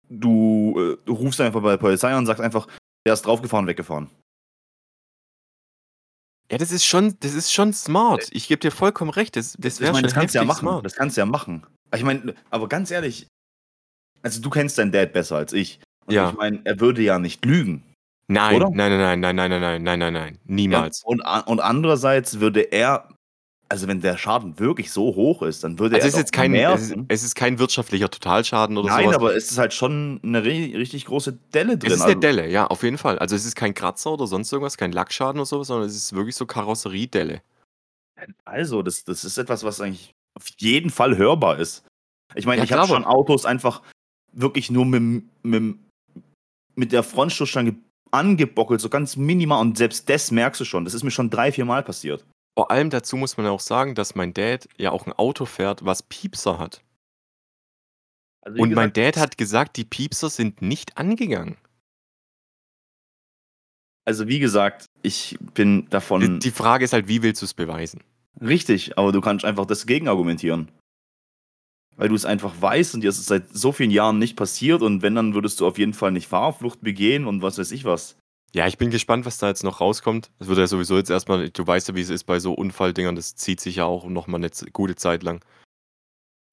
[0.08, 2.68] du, äh, du rufst einfach bei der Polizei an und sagst einfach,
[3.06, 4.08] der ist draufgefahren, weggefahren.
[6.50, 8.28] ja, das ist schon, das ist schon smart.
[8.30, 9.34] Ich gebe dir vollkommen recht.
[9.36, 10.60] Das, das Ich wäre meine, schon das kannst du ja heftig machen.
[10.68, 10.84] smart.
[10.84, 11.66] Das kannst du ja machen.
[11.94, 13.26] Ich meine, aber ganz ehrlich,
[14.22, 15.80] also du kennst deinen Dad besser als ich.
[16.06, 16.30] Und Ja.
[16.30, 17.82] ich meine, er würde ja nicht lügen.
[18.30, 21.02] Nein, nein, nein, nein, nein, nein, nein, nein, nein, nein, niemals.
[21.02, 23.08] Ja, und, und andererseits würde er,
[23.70, 26.32] also wenn der Schaden wirklich so hoch ist, dann würde Also er es ist jetzt
[26.32, 29.16] kein, es ist, es ist kein wirtschaftlicher Totalschaden oder Nein, sowas.
[29.16, 31.90] aber es ist halt schon eine ri- richtig große Delle drin.
[31.90, 33.18] es ist also, eine Delle, ja, auf jeden Fall.
[33.18, 36.12] Also es ist kein Kratzer oder sonst irgendwas, kein Lackschaden oder sowas, sondern es ist
[36.14, 37.40] wirklich so Karosseriedelle.
[38.44, 41.84] also das, das ist etwas, was eigentlich auf jeden Fall hörbar ist.
[42.34, 43.82] Ich meine, Ja, ich habe schon Autos einfach
[44.32, 45.76] wirklich nur mit, mit,
[46.74, 47.74] mit der Frontstoßstange
[48.10, 49.60] angebockelt, so ganz minimal.
[49.60, 50.84] Und selbst das merkst du schon.
[50.84, 52.24] Das ist mir schon drei, vier Mal passiert.
[52.56, 55.44] Vor allem dazu muss man ja auch sagen, dass mein Dad ja auch ein Auto
[55.44, 56.82] fährt, was Piepser hat.
[58.42, 61.56] Also Und mein gesagt, Dad hat gesagt, die Piepser sind nicht angegangen.
[64.04, 66.40] Also wie gesagt, ich bin davon.
[66.40, 68.02] die Frage ist halt, wie willst du es beweisen?
[68.40, 70.70] Richtig, aber du kannst einfach dagegen argumentieren.
[71.98, 74.82] Weil du es einfach weißt und dir ist es seit so vielen Jahren nicht passiert
[74.82, 77.84] und wenn, dann würdest du auf jeden Fall nicht Fahrerflucht begehen und was weiß ich
[77.84, 78.16] was.
[78.54, 80.30] Ja, ich bin gespannt, was da jetzt noch rauskommt.
[80.38, 83.16] Es wird ja sowieso jetzt erstmal, du weißt ja, wie es ist bei so Unfalldingern,
[83.16, 85.44] das zieht sich ja auch noch mal eine gute Zeit lang.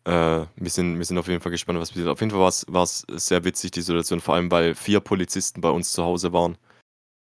[0.04, 2.08] Äh, wir, sind, wir sind auf jeden Fall gespannt, was passiert.
[2.08, 5.70] Auf jeden Fall war es sehr witzig, die Situation, vor allem weil vier Polizisten bei
[5.70, 6.58] uns zu Hause waren.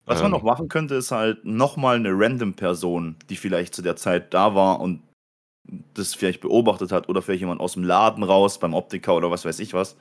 [0.06, 3.82] Was man ähm, noch machen könnte, ist halt nochmal eine random Person, die vielleicht zu
[3.82, 5.02] der Zeit da war und
[5.94, 9.46] das vielleicht beobachtet hat oder vielleicht jemand aus dem Laden raus beim Optiker oder was
[9.46, 9.98] weiß ich was,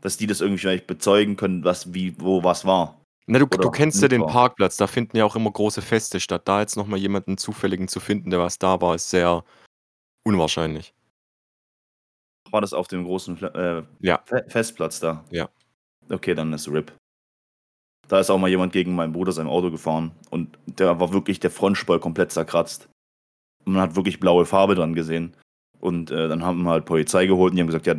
[0.00, 3.00] dass die das irgendwie vielleicht bezeugen können, was wie wo was war.
[3.26, 4.28] Na, du, du kennst ja den war.
[4.28, 6.42] Parkplatz, da finden ja auch immer große Feste statt.
[6.46, 9.44] Da jetzt nochmal jemanden zufälligen zu finden, der was da war, ist sehr
[10.24, 10.92] unwahrscheinlich.
[12.50, 14.22] War das auf dem großen äh, ja.
[14.48, 15.24] Festplatz da?
[15.30, 15.48] Ja.
[16.10, 16.92] Okay, dann ist RIP.
[18.08, 21.38] Da ist auch mal jemand gegen meinen Bruder sein Auto gefahren und der war wirklich
[21.38, 22.88] der Frontspol komplett zerkratzt.
[23.64, 25.34] Man hat wirklich blaue Farbe dran gesehen.
[25.80, 27.96] Und äh, dann haben wir halt Polizei geholt und die haben gesagt, ja,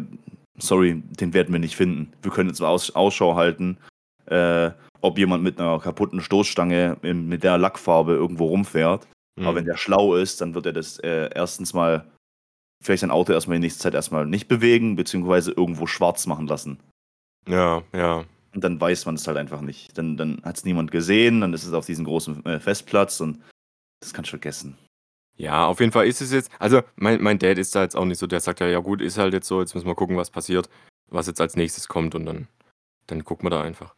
[0.58, 2.14] sorry, den werden wir nicht finden.
[2.22, 3.78] Wir können jetzt Aus Ausschau halten,
[4.26, 4.72] äh,
[5.02, 9.08] ob jemand mit einer kaputten Stoßstange in, mit der Lackfarbe irgendwo rumfährt.
[9.36, 9.46] Mhm.
[9.46, 12.06] Aber wenn der schlau ist, dann wird er das äh, erstens mal
[12.82, 16.80] vielleicht sein Auto erstmal in nächster Zeit erstmal nicht bewegen, beziehungsweise irgendwo schwarz machen lassen.
[17.48, 18.26] Ja, ja.
[18.54, 19.98] Und dann weiß man es halt einfach nicht.
[19.98, 23.42] Dann, dann hat es niemand gesehen, dann ist es auf diesem großen äh, Festplatz und
[24.02, 24.78] das kannst du vergessen.
[25.36, 28.06] Ja, auf jeden Fall ist es jetzt also, mein mein Dad ist da jetzt auch
[28.06, 30.16] nicht so, der sagt ja: „Ja gut, ist halt jetzt so, jetzt müssen wir gucken,
[30.18, 30.70] was passiert,
[31.10, 32.48] was jetzt als Nächstes kommt und dann
[33.08, 33.96] dann gucken wir da einfach.“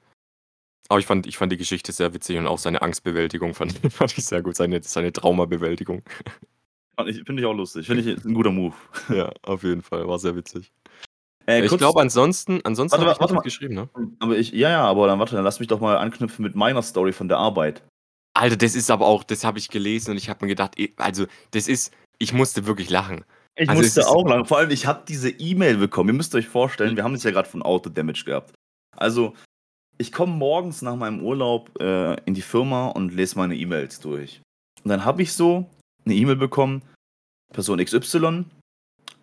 [0.90, 4.18] Aber ich fand ich fand die Geschichte sehr witzig und auch seine Angstbewältigung fand fand
[4.18, 6.04] ich sehr gut, seine seine Traumabewältigung.
[7.08, 7.88] ich finde ich auch lustig.
[7.88, 8.76] Finde ich 'n guter Move.
[9.10, 10.72] Ja, auf jeden Fall, war sehr witzig.
[11.48, 13.42] Äh, ich glaube ansonsten ansonsten habe ich warte mal.
[13.42, 13.90] geschrieben, ne?
[14.20, 16.82] Aber ich ja, ja, aber dann warte, dann lass mich doch mal anknüpfen mit meiner
[16.82, 17.84] Story von der Arbeit.
[18.36, 21.26] Alter, das ist aber auch, das habe ich gelesen und ich habe mir gedacht, also
[21.52, 23.24] das ist, ich musste wirklich lachen.
[23.56, 24.46] Ich also musste auch lachen.
[24.46, 26.10] Vor allem, ich habe diese E-Mail bekommen.
[26.10, 28.54] Ihr müsst euch vorstellen, wir haben es ja gerade von Auto-Damage gehabt.
[28.98, 29.34] Also,
[29.98, 34.42] ich komme morgens nach meinem Urlaub äh, in die Firma und lese meine E-Mails durch.
[34.84, 35.70] Und dann habe ich so
[36.04, 36.82] eine E-Mail bekommen,
[37.54, 38.44] Person XY.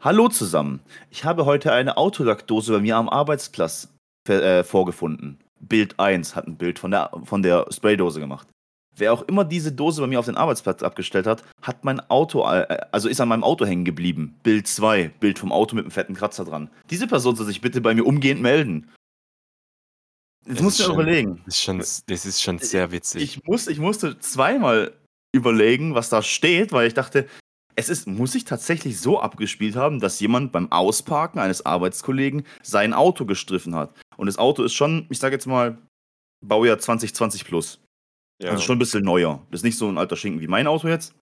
[0.01, 0.81] Hallo zusammen.
[1.11, 3.89] Ich habe heute eine Autolackdose bei mir am Arbeitsplatz
[4.27, 5.39] äh, vorgefunden.
[5.61, 8.49] Bild 1 hat ein Bild von der, von der Spraydose gemacht.
[8.97, 12.45] Wer auch immer diese Dose bei mir auf den Arbeitsplatz abgestellt hat, hat mein Auto,
[12.45, 14.39] äh, also ist an meinem Auto hängen geblieben.
[14.43, 16.71] Bild 2, Bild vom Auto mit einem fetten Kratzer dran.
[16.91, 18.91] Diese Person soll sich bitte bei mir umgehend melden.
[20.45, 21.41] Das, das musst du überlegen.
[21.47, 23.23] Das ist, schon, das ist schon sehr witzig.
[23.23, 24.93] Ich, muss, ich musste zweimal
[25.33, 27.27] überlegen, was da steht, weil ich dachte,
[27.75, 32.93] es ist, muss sich tatsächlich so abgespielt haben, dass jemand beim Ausparken eines Arbeitskollegen sein
[32.93, 33.95] Auto gestriffen hat.
[34.17, 35.79] Und das Auto ist schon, ich sage jetzt mal,
[36.45, 37.81] Baujahr 2020 plus.
[38.41, 38.51] Ja.
[38.51, 39.45] Also schon ein bisschen neuer.
[39.51, 41.15] Das ist nicht so ein alter Schinken wie mein Auto jetzt.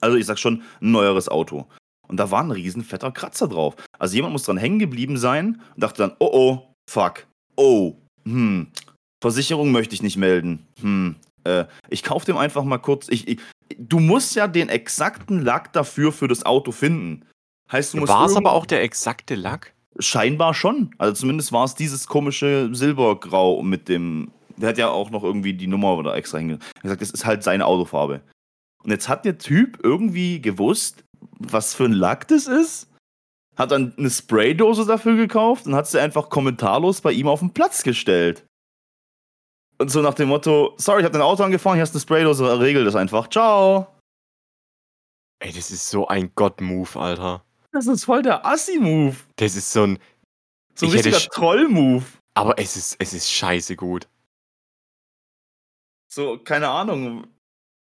[0.00, 1.66] Also ich sag schon, ein neueres Auto.
[2.06, 3.76] Und da war ein riesen fetter Kratzer drauf.
[3.98, 8.68] Also jemand muss dran hängen geblieben sein und dachte dann, oh oh, fuck, oh, hm,
[9.20, 10.66] Versicherung möchte ich nicht melden.
[10.80, 13.08] Hm, äh, ich kauf dem einfach mal kurz.
[13.08, 13.40] Ich, ich,
[13.76, 17.24] du musst ja den exakten Lack dafür für das Auto finden.
[17.70, 18.12] Heißt, du musst.
[18.12, 19.74] War es aber auch der exakte Lack?
[19.98, 20.94] Scheinbar schon.
[20.98, 25.54] Also zumindest war es dieses komische Silbergrau mit dem der hat ja auch noch irgendwie
[25.54, 26.82] die Nummer oder extra hingesagt.
[26.82, 28.20] gesagt, das ist halt seine Autofarbe.
[28.82, 31.04] Und jetzt hat der Typ irgendwie gewusst,
[31.38, 32.88] was für ein Lack das ist,
[33.56, 37.52] hat dann eine Spraydose dafür gekauft und hat sie einfach kommentarlos bei ihm auf den
[37.52, 38.46] Platz gestellt.
[39.78, 42.60] Und so nach dem Motto, sorry, ich hab dein Auto angefahren, hier hast eine Spraydose,
[42.60, 43.28] regel das einfach.
[43.28, 43.86] Ciao.
[45.40, 47.44] Ey, das ist so ein Gott-Move, Alter.
[47.72, 49.16] Das ist voll der Assi-Move.
[49.36, 49.98] Das ist so ein.
[50.74, 52.04] So ein richtiger Troll-Move.
[52.34, 54.08] Aber es ist, es ist scheiße gut.
[56.08, 57.26] So, keine Ahnung.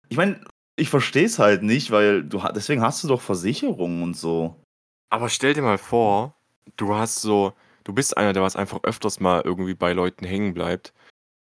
[0.08, 0.44] Ich meine,
[0.76, 4.62] ich verstehe es halt nicht, weil du deswegen hast du doch Versicherungen und so.
[5.10, 6.34] Aber stell dir mal vor,
[6.76, 7.52] du hast so,
[7.84, 10.94] du bist einer, der was einfach öfters mal irgendwie bei Leuten hängen bleibt.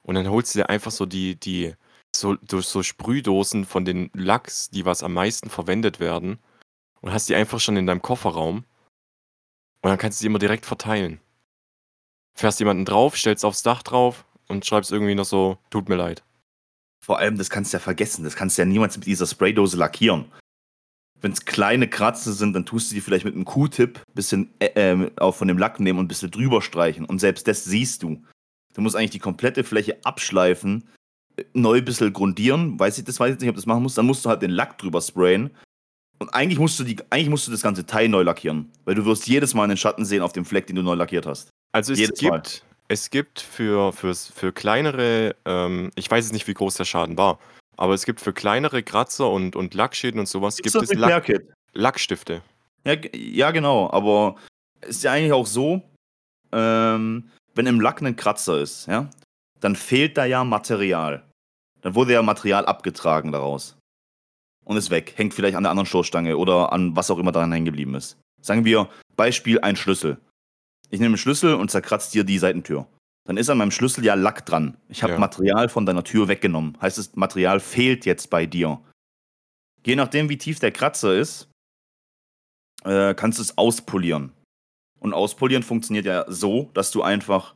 [0.03, 1.75] Und dann holst du dir einfach so die, die,
[2.14, 6.38] so, so Sprühdosen von den Lachs, die was am meisten verwendet werden.
[7.01, 8.64] Und hast die einfach schon in deinem Kofferraum.
[9.83, 11.21] Und dann kannst du die immer direkt verteilen.
[12.35, 16.25] Fährst jemanden drauf, stellst aufs Dach drauf und schreibst irgendwie noch so, tut mir leid.
[17.05, 18.25] Vor allem, das kannst du ja vergessen.
[18.25, 20.27] Das kannst du ja niemals mit dieser Spraydose lackieren.
[21.21, 24.51] Wenn es kleine Kratzer sind, dann tust du die vielleicht mit einem Q-Tip ein bisschen
[24.61, 27.05] äh, äh, auch von dem Lack nehmen und ein bisschen drüber streichen.
[27.05, 28.23] Und selbst das siehst du.
[28.75, 30.89] Du musst eigentlich die komplette Fläche abschleifen,
[31.37, 32.79] äh, neu ein bisschen grundieren.
[32.79, 33.99] Weiß ich, das weiß ich nicht, ob du das machen musst.
[33.99, 35.51] Dann musst du halt den Lack drüber sprayen.
[36.21, 38.71] Und eigentlich musst du, die, eigentlich musst du das ganze Teil neu lackieren.
[38.85, 41.27] Weil du wirst jedes Mal einen Schatten sehen auf dem Fleck, den du neu lackiert
[41.27, 41.51] hast.
[41.73, 42.43] Also es jedes gibt, Mal.
[42.88, 47.18] Es gibt für, fürs, für kleinere, ähm, ich weiß jetzt nicht, wie groß der Schaden
[47.18, 47.38] war,
[47.77, 50.94] aber es gibt für kleinere Kratzer und und Lackschäden und so was Gibt's gibt es
[50.94, 51.31] Lack?
[51.74, 52.42] Lackstifte.
[52.85, 54.37] Ja, ja, genau, aber
[54.81, 55.83] ist ja eigentlich auch so,
[56.53, 59.11] ähm, wenn im Lack 'nen Kratzer ist, ja,
[59.61, 61.24] dann fehlt da ja Material.
[61.83, 63.77] Dann wurde ja Material abgetragen daraus
[64.64, 67.53] und ist weg, hängt vielleicht an der anderen Stoßstange oder an was auch immer daran
[67.53, 68.16] hängen geblieben ist.
[68.40, 70.18] Sagen wir, Beispiel ein Schlüssel.
[70.90, 72.87] Ich nehme 'n Schlüssel und zerkratze dir die Seitentür.
[73.27, 74.77] Dann ist an meinem Schlüssel ja Lack dran.
[74.88, 75.18] Ich habe Ja.
[75.18, 76.79] Material von deiner Tür weggenommen.
[76.81, 78.81] Heißt, das Material fehlt jetzt bei dir.
[79.87, 81.48] Je nachdem, wie tief der Kratzer ist,
[82.85, 84.33] äh, kannst du's auspolieren.
[85.01, 87.55] Und auspolieren funktioniert ja so, dass du einfach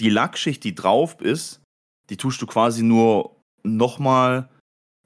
[0.00, 1.62] die Lackschicht, die drauf ist,
[2.10, 4.50] die tust du quasi nur noch mal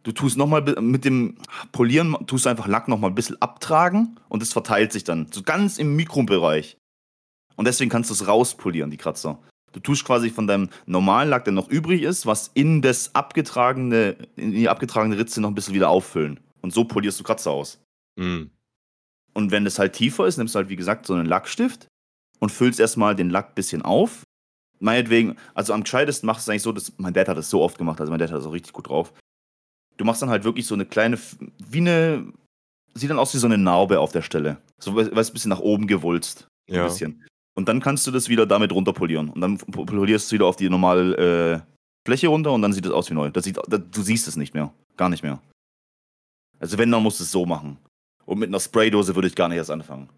[0.05, 1.38] du tust noch mal bi mit dem
[1.73, 5.29] Polieren tust du einfach Lack noch mal 'n bisschen abtragen und es verteilt sich dann,
[5.33, 6.77] so ganz im Mikrobereich.
[7.59, 9.40] Und deswegen kannst du's rauspolieren, die Kratzer.
[9.73, 14.16] Du tust quasi von deinem normalen Lack, der noch übrig ist, was in das abgetragene
[14.37, 16.38] in die abgetragene Ritze noch 'n bisschen wieder auffüllen.
[16.62, 17.79] Und so polierst du Kratzer aus.
[18.18, 18.51] Mhm.
[19.35, 21.87] Und wenn das halt tiefer ist, nimmst du halt, wie gesagt, so 'nen Lackstift
[22.40, 24.23] und füllst erst mal den Lack bisschen auf.
[24.81, 27.79] Meinetwegen also, am gescheitesten machst du's eigentlich so, dass mein Dad hat das so oft
[27.79, 29.12] gemacht, also, mein Dad hat das auch richtig gut drauf.
[29.99, 31.18] Du machst dann halt wirklich so 'ne kleine
[31.71, 32.33] wie 'ne
[32.94, 34.59] sieht dann aus wie so 'ne Narbe auf der Stelle.
[34.81, 35.87] So, wei weißt du, bisschen nach oben
[36.68, 36.85] 'n Ja.
[36.85, 37.25] bisschen.
[37.59, 39.31] Und dann kannst du das wieder damit runterpolieren.
[39.31, 41.61] Und dann po polierst du's wieder auf die normale, äh,
[42.07, 43.31] Fläche runter und dann sieht das aus wie neu.
[43.31, 45.42] Das sieht da du siehst es nicht mehr, gar nicht mehr.
[46.61, 47.77] Also, wenn, dann musst du's so machen.
[48.27, 50.09] Und mit 'ner Spraydose würde ich gar nicht erst anfangen.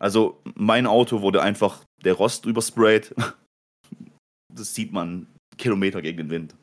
[0.00, 3.14] Also, mein Auto wurde einfach der Rost drüber sprayt.
[4.52, 6.56] Das sieht man Kilometer gegen den Wind.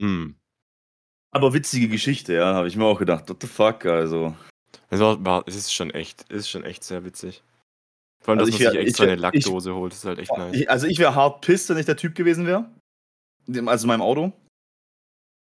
[0.00, 0.36] Mhm.
[1.30, 3.28] Aber witzige Geschichte, ja, habe ich mir auch gedacht.
[3.28, 4.34] What the fuck, also.
[4.88, 7.42] Es war war es ist schon echt es ist schon echt sehr witzig.
[8.22, 10.04] Vor allem, Also, dass ich man wär sich ich extra wär ich Lackdose holt, ist
[10.04, 10.56] halt echt boah, nice.
[10.56, 12.70] ich also, ich wäre hart pissed, wenn ich der Typ gewesen wäre.
[13.66, 14.32] Also, in meinem Auto.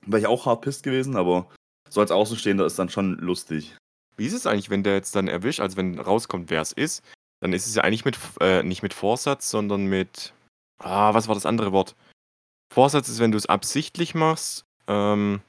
[0.06, 1.50] Wäre ich auch hart pissed gewesen, aber
[1.88, 3.76] so als Außenstehender ist dann schon lustig.
[4.16, 7.02] Wie ist es eigentlich, wenn der jetzt dann erwischt also, wenn rauskommt, wer's ist,
[7.40, 10.32] dann ist es ja eigentlich mit äh, nicht mit Vorsatz, sondern mit
[10.78, 11.94] ah, was war das andere Wort?
[12.72, 15.40] Vorsatz ist, wenn du's absichtlich machst, ähm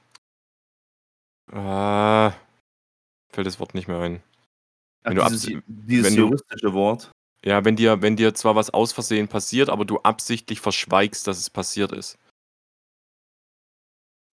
[1.52, 2.32] ah,
[3.30, 4.22] fällt das Wort nicht mehr ein.
[5.02, 7.10] Ach, Wenn du dieses dieses wenn du juristische Wort.
[7.44, 11.38] Ja, wenn dir wenn dir zwar was aus Versehen passiert, aber du absichtlich verschweigst, dass
[11.38, 12.18] es passiert ist.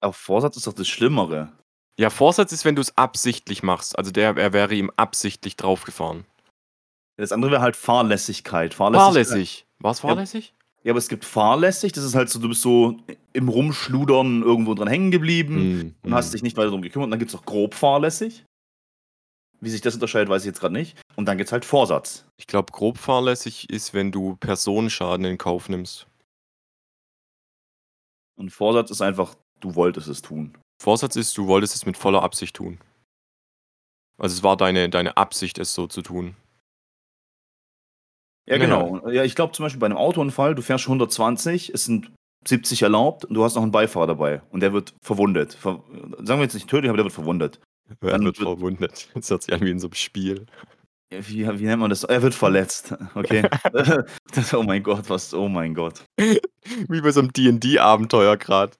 [0.00, 1.52] Aber Vorsatz ist doch das Schlimmere.
[1.98, 3.96] Ja, Vorsatz ist, wenn du's absichtlich machst.
[3.98, 6.24] Also, der er wäre ihm absichtlich draufgefahren.
[7.16, 8.74] Das andere wäre halt Fahrlässigkeit.
[8.74, 9.66] Fahrlässigkeit Fahrlässig.
[9.78, 10.08] War's Ja.
[10.08, 10.54] fahrlässig?
[10.82, 12.98] Ja, aber es gibt fahrlässig, das ist halt so, du bist so
[13.32, 16.32] im Rumschludern irgendwo dran hängen geblieben Mhm, und hast mhm.
[16.32, 17.06] dich nicht weiter drum gekümmert.
[17.06, 18.44] Und dann gibt's noch grob fahrlässig.
[19.60, 20.98] Wie sich das unterscheidet, weiß ich jetzt grad nicht.
[21.16, 22.24] Und dann gibt's halt Vorsatz.
[22.36, 26.06] Ich glaube, grob fahrlässig ist, wenn du Personenschaden in Kauf nimmst.
[28.38, 30.56] Und Vorsatz ist einfach, du wolltest es tun.
[30.82, 32.78] Vorsatz ist, du wolltest es mit voller Absicht tun.
[34.18, 36.36] Also, es war deine deine Absicht, es so zu tun.
[38.48, 38.70] Ja, Na ja.
[38.82, 39.08] genau.
[39.08, 42.10] Ja, ich glaube zum Beispiel bei 'nem Autounfall, du fährst 120, es sind
[42.46, 45.54] 70 erlaubt und du hast noch 'n Beifahrer dabei und der wird verwundet.
[45.54, 45.82] Ver
[46.18, 47.60] sagen wir jetzt nicht tödlich, aber der wird verwundet.
[48.02, 49.08] Er wird wird verwundet.
[49.14, 50.46] Das hört sich an wie in so 'nem Spiel.
[51.22, 52.04] Wie wie nennt man das?
[52.04, 52.94] Er wird verletzt.
[53.14, 53.48] Okay.
[54.34, 56.04] Das oh mein Gott, was oh mein Gott.
[56.16, 58.76] Wie bei so 'nem D&D-Abenteuer grad.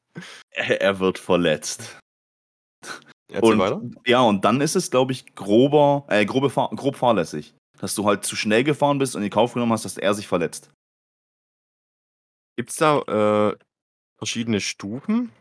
[0.51, 1.99] Er er wird verletzt.
[3.33, 3.83] Erzähl Und weiter.
[4.07, 7.55] ja, und dann ist es, glaube ich, grober äh, grobe grob fahrlässig.
[7.79, 10.27] Dass du halt zu schnell gefahren bist und in Kauf genommen hast, dass er sich
[10.29, 10.71] verletzt.
[12.57, 13.01] Gibt's da,
[13.53, 13.57] äh,
[14.19, 15.33] verschiedene Stufen?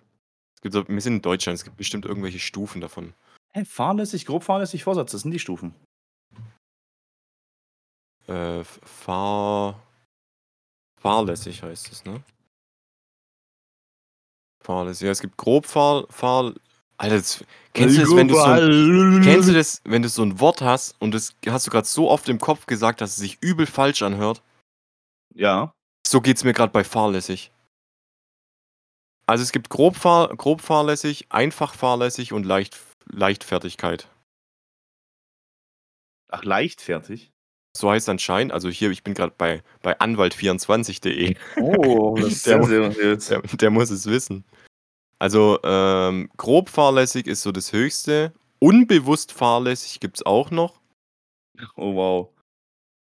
[0.55, 3.13] Es gibt so wir sind in Deutschland, es gibt bestimmt irgendwelche Stufen davon.
[3.53, 5.75] Hä, fahrlässig, grob fahrlässig, Vorsatz, das sind die Stufen.
[8.27, 9.81] Äh, Fahr
[11.01, 12.23] fahrlässig heißt es, ne?
[14.61, 15.05] Fahrlässig.
[15.05, 16.53] Ja, es gibt grob fahr fahr
[16.97, 20.21] Alter, das kennst du das, wenn du so 'n kennst du das, wenn du so
[20.23, 23.15] 'n Wort hast und das hast du grad so oft im Kopf gesagt, dass es
[23.17, 24.41] sich übel falsch anhört?
[25.35, 25.73] Ja.
[26.07, 27.51] So geht's mir grad bei fahrlässig.
[29.27, 32.77] Also, es gibt grob fahr grob fahrlässig, einfach fahrlässig und leicht
[33.09, 34.07] Leichtfertigkeit.
[36.31, 37.32] Ach, leichtfertig?
[37.75, 38.53] So heißt's anscheinend.
[38.53, 41.35] Also, hier, ich bin grad bei bei anwalt24.de.
[41.57, 43.27] Oh, das ist Der sehr seriös.
[43.27, 44.43] der der muss es wissen.
[45.19, 48.33] Also, ähm, grob fahrlässig ist so das Höchste.
[48.59, 50.79] Unbewusst fahrlässig gibt's auch noch.
[51.75, 52.29] Oh, wow.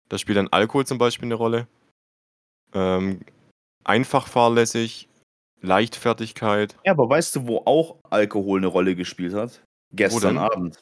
[0.10, 1.68] Da spielt dann Alkohol zum Beispiel 'ne Rolle.
[2.74, 3.22] Ähm,
[3.84, 5.08] einfach fahrlässig,
[5.62, 6.76] Leichtfertigkeit.
[6.86, 9.62] Ja, aber weißt du, wo auch Alkohol 'ne Rolle gespielt hat?
[9.94, 10.38] Gestern?
[10.38, 10.78] Abend.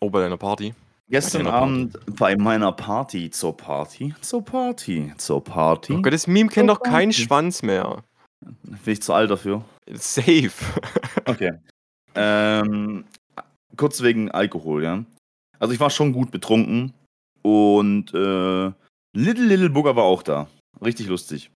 [0.00, 0.74] Oh, bei deiner Party?
[1.08, 1.46] Gestern.
[1.46, 6.68] Abend bei meiner Party zur Party, zur Party, zur Oh Party, Gott, das Meme kennt
[6.68, 7.22] doch kein Party.
[7.22, 8.02] Schwanz mehr.
[8.40, 9.64] Bin ich zu alt dafür.
[9.92, 10.50] Safe.
[11.28, 11.54] Okay.
[12.14, 13.04] Ähm,
[13.76, 15.04] kurz wegen Alkohol, ja.
[15.58, 16.94] Also ich war schon gut betrunken
[17.42, 18.72] und äh,
[19.12, 20.46] Little Little Booger war auch da.
[20.84, 21.50] Richtig lustig.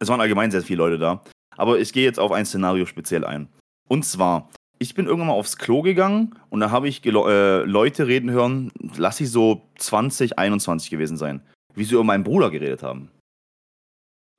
[0.00, 1.22] Es waren allgemein sehr viele Leute da.
[1.56, 3.48] Aber ich gehe jetzt auf ein Szenario speziell ein.
[3.88, 8.06] Und zwar, ich bin irgendwann mal aufs Klo gegangen und da habe ich äh, Leute
[8.06, 11.42] reden hören, lass ich so 20, 21 gewesen sein,
[11.74, 13.10] wie sie über meinen Bruder geredet haben.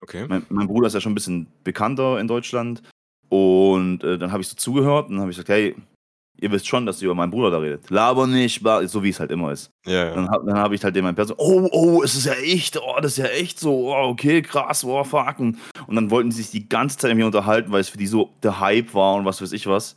[0.04, 0.26] Okay.
[0.28, 2.82] Mein, mein Bruder ist ja schon ein bisschen bekannter in Deutschland.
[3.30, 5.76] Und äh, dann habe ich so zugehört und dann habe ich gesagt, hey,
[6.42, 7.90] ihr wisst schon, dass ihr über meinen Bruder da redet.
[7.92, 9.70] Laber nicht, so wie es halt immer ist.
[9.86, 10.16] Ja, ja.
[10.16, 13.00] Dann, dann habe ich halt dem mein Person, oh, oh, es ist ja echt, oh,
[13.00, 15.40] das ist ja echt so, oh, okay, krass, oh, fuck.
[15.40, 18.08] Und dann wollten sie sich die ganze Zeit mit mir unterhalten, weil es für die
[18.08, 19.96] so der Hype war und was weiß ich was.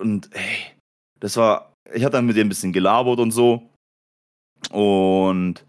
[0.00, 0.74] Und ey,
[1.20, 3.70] das war, ich hatte dann mit denen ein bisschen gelabert und so.
[4.70, 5.64] Und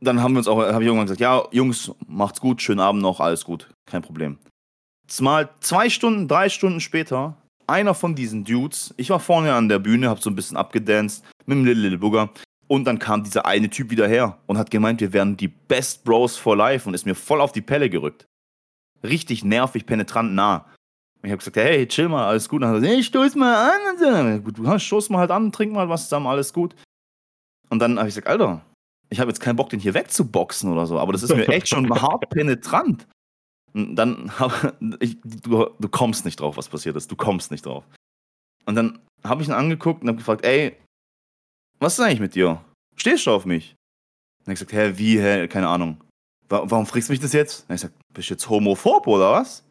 [0.00, 3.02] dann haben wir uns auch, habe ich irgendwann gesagt, ja, Jungs, macht's gut, schönen Abend
[3.02, 4.38] noch, alles gut, kein Problem.
[5.20, 7.36] Mal zwei Stunden, drei Stunden später,
[7.66, 11.24] einer von diesen Dudes, ich war vorne an der Bühne, hab so ein bisschen abgedanced
[11.46, 12.30] mit dem Little Little Booger
[12.68, 16.04] und dann kam dieser eine Typ wieder her und hat gemeint, wir wären die Best
[16.04, 18.26] Bros for Life und ist mir voll auf die Pelle gerückt.
[19.02, 20.66] Richtig nervig, penetrant nah.
[21.26, 22.62] Ich habe gesagt, hey, chill mal, alles gut.
[22.62, 24.44] Und dann hat er gesagt, hey, stoß mal an.
[24.44, 26.76] Gut, du stoß mal halt an, trink mal was zusammen, alles gut.
[27.68, 28.64] Und dann habe ich gesagt, Alter,
[29.10, 31.68] ich habe jetzt keinen Bock, den hier wegzuboxen oder so, aber das ist mir echt
[31.68, 33.08] schon hart penetrant.
[33.74, 37.10] Und dann hab, ich, du, du kommst nicht drauf, was passiert ist.
[37.10, 37.82] Du kommst nicht drauf.
[38.64, 40.76] Und dann habe ich ihn angeguckt und habe gefragt, ey,
[41.80, 42.64] was ist eigentlich mit dir?
[42.94, 43.74] Stehst du auf mich?
[44.44, 46.00] Und er gesagt, hä, wie, hä, keine Ahnung.
[46.48, 47.68] Wa warum fragst du mich das jetzt?
[47.68, 49.65] Und ich gesagt, bist du jetzt homophob oder was?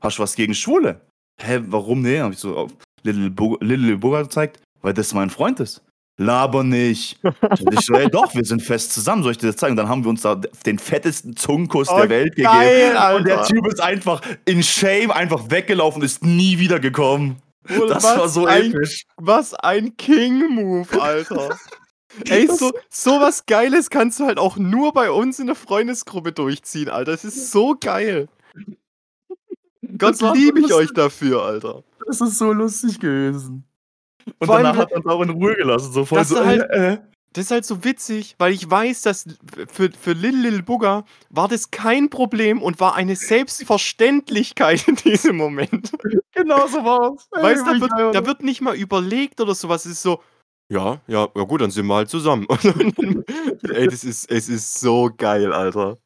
[0.00, 1.00] Hast du was gegen Schwule?
[1.40, 2.20] Hä, warum nee?
[2.20, 5.82] Habe ich so auf Little, Bo Little gezeigt, weil das mein Freund ist.
[6.20, 7.20] Laber nicht.
[7.70, 9.72] Ich so, ey, doch, wir sind fest zusammen, soll ich dir das zeigen?
[9.72, 13.16] Und dann haben wir uns da den fettesten Zungenkuss Oh, der Welt geil, gegeben.
[13.16, 13.54] Und der Alter.
[13.54, 17.36] Typ ist einfach in Shame einfach weggelaufen, ist nie wiedergekommen.
[17.62, 19.04] Bruder, Das was war so ein, episch.
[19.16, 21.56] Was ein King-Move, Alter.
[22.28, 26.32] Ey, so, so was Geiles kannst du halt auch nur bei uns in der Freundesgruppe
[26.32, 27.12] durchziehen, Alter.
[27.12, 28.28] Das ist so geil.
[29.96, 31.82] Gott war liebe ich euch dafür, Alter.
[32.06, 33.64] Das ist so lustig gewesen.
[34.38, 35.92] Und Vor allem, danach hat er uns auch in Ruhe gelassen.
[35.92, 36.98] So voll so, halt- äh, äh.
[37.34, 39.26] Das ist halt so witzig, weil ich weiß, dass
[39.70, 45.36] für, für Lil Lil Booger war das kein Problem und war eine Selbstverständlichkeit in diesem
[45.36, 45.92] Moment.
[46.32, 47.28] Genau so war's.
[47.32, 49.86] Ey, Weißt du, da da wird nicht mal überlegt oder sowas.
[49.86, 50.22] Es ist so,
[50.70, 52.46] ja, ja, ja gut, dann sind wir halt zusammen.
[53.68, 55.98] Ey, das ist, es ist so geil, Alter.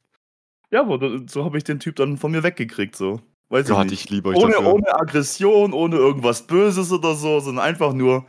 [0.71, 3.21] Ja, aber so habe ich den Typ dann von mir weggekriegt, so.
[3.52, 4.72] Weiß Gott, ich ich liebe euch Ohne, dafür.
[4.74, 8.24] ohne Aggression, ohne irgendwas Böses oder so, sondern einfach nur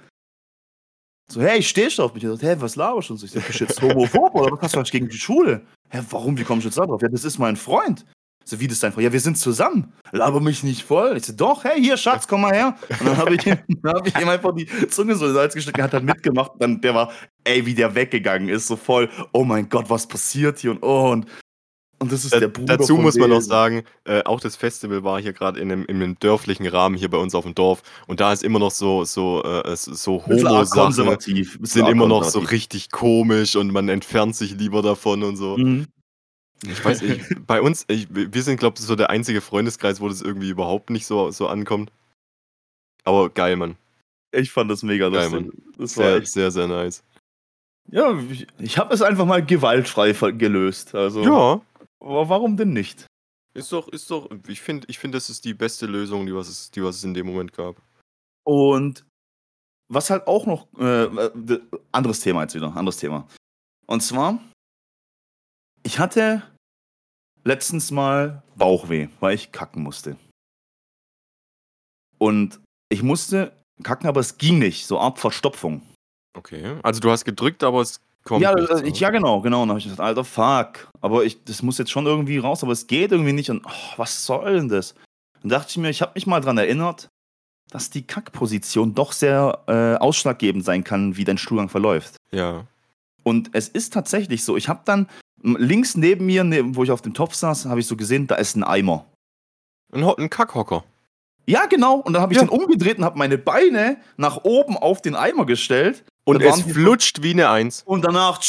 [1.32, 2.24] so, hey, stehst du auf mich?
[2.24, 3.14] Ich dachte, hä, was laberst du?
[3.14, 5.18] Und so, ich sag, bist du jetzt homophob oder was hast du was gegen die
[5.18, 5.66] Schule?
[5.90, 7.02] Hä, warum, wie kommst du jetzt da drauf?
[7.02, 8.06] Ja, das ist mein Freund.
[8.46, 9.06] So, wie das dein Freund?
[9.06, 9.94] Ja, wir sind zusammen.
[10.12, 11.16] Laber mich nicht voll.
[11.16, 12.76] Ich so, doch, hey, hier, Schatz, komm mal her.
[13.00, 15.54] Und dann habe ich, ihm- dann hab ich ihm einfach die Zunge so ins Salz
[15.56, 16.52] gesteckt, er hat dann mitgemacht.
[16.60, 17.12] Dann, der war,
[17.46, 20.72] ey, wie der weggegangen ist, so voll, oh mein Gott, was passiert hier?
[20.72, 21.26] Und oh, und,
[22.04, 25.04] und das ist Da, der Bruder dazu muss man noch sagen, äh, auch das Festival
[25.04, 27.82] war hier gerade in einem, in einem dörflichen Rahmen hier bei uns auf dem Dorf
[28.08, 31.18] und da ist immer noch so, so, äh, so Homo-Sachen
[31.62, 35.58] sind immer noch so richtig komisch und man entfernt sich lieber davon und so.
[35.58, 35.88] Mhm.
[36.66, 40.08] Ich weiß nicht, bei uns, ich, wir sind, glaube ich, so der einzige Freundeskreis, wo
[40.08, 41.92] das irgendwie überhaupt nicht so, so ankommt.
[43.04, 43.76] Aber geil, Mann.
[44.32, 45.52] Ich fand das mega Geil, lustig.
[45.78, 47.04] Das war Sehr, echt, sehr, sehr nice.
[47.92, 50.96] ja, ich, ich habe es einfach mal gewaltfrei gelöst.
[50.96, 51.62] Also, Ja,
[52.04, 53.08] warum denn nicht?
[53.54, 56.48] ist doch, ist doch, ich finde, ich find, das ist die beste Lösung, die was,
[56.48, 57.82] es, die was es in dem Moment gab.
[58.44, 59.06] Und
[59.90, 61.60] was halt auch noch, äh,
[61.92, 63.28] anderes Thema jetzt wieder, anderes Thema.
[63.86, 64.40] Und zwar,
[65.84, 66.42] ich hatte
[67.44, 70.18] letztens mal Bauchweh, weil ich kacken musste.
[72.18, 75.82] Und ich musste kacken, aber es ging nicht, so Art Verstopfung.
[76.36, 79.62] Okay, also du hast gedrückt, aber es kommt ja, nichts, äh, ich, ja, genau, genau.
[79.64, 80.90] Und dann habe ich gesagt, Alter, fuck.
[81.02, 83.50] Aber ich, das muss jetzt schon irgendwie raus, aber es geht irgendwie nicht.
[83.50, 84.96] Und oh, was soll denn das?
[85.42, 87.10] Dann dachte ich mir, ich habe mich mal dran erinnert,
[87.70, 92.18] dass die Kackposition doch sehr äh, ausschlaggebend sein kann, wie dein Stuhlgang verläuft.
[92.32, 92.66] Ja.
[93.24, 94.58] Und es ist tatsächlich so.
[94.58, 95.08] Ich habe dann
[95.42, 98.36] links neben mir, neben, wo ich auf dem Topf saß, habe ich so gesehen, da
[98.36, 99.06] ist ein Eimer.
[99.92, 100.84] Ein, ein Kackhocker.
[101.46, 101.96] Ja, genau.
[101.96, 102.46] Und dann habe ich Ja.
[102.46, 106.04] den umgedreht und habe meine Beine nach oben auf den Eimer gestellt.
[106.26, 107.84] Und es flutscht wie eine Eins.
[107.86, 108.40] Und danach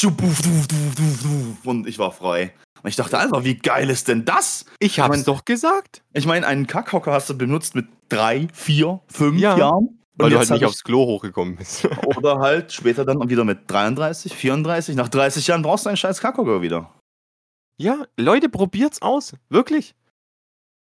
[1.64, 2.52] und ich war frei.
[2.82, 4.66] Und ich dachte, Alter, wie geil ist denn das?
[4.78, 6.02] Ich hab's mein- doch gesagt.
[6.12, 9.98] Ich meine, einen Kackhocker hast du benutzt mit drei, vier, fünf Ja, Jahren.
[10.16, 11.84] Weil du halt nicht aufs Klo hochgekommen bist.
[11.86, 14.94] ich, Oder halt später dann wieder mit 33, 34.
[14.94, 16.90] Nach 30 Jahren brauchst du einen scheiß Kackhocker wieder.
[17.78, 19.32] ja, Leute, probiert's aus.
[19.48, 19.96] Wirklich.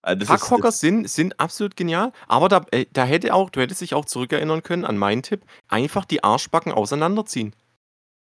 [0.03, 3.81] Äh, Kackhocker jetzt sind sind absolut genial, aber da äh, da hätte auch du hättest
[3.81, 7.55] dich auch zurückerinnern können an meinen Tipp, einfach die Arschbacken auseinanderziehen.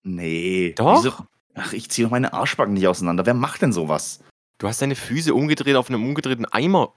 [0.02, 0.98] Ne, Doch.
[0.98, 1.12] wieso
[1.54, 3.26] ach, ich ziehe doch meine Arschbacken nicht auseinander.
[3.26, 4.20] Wer macht denn so was?
[4.58, 6.94] Du hast deine Füße umgedreht auf 'nem umgedrehten Eimer,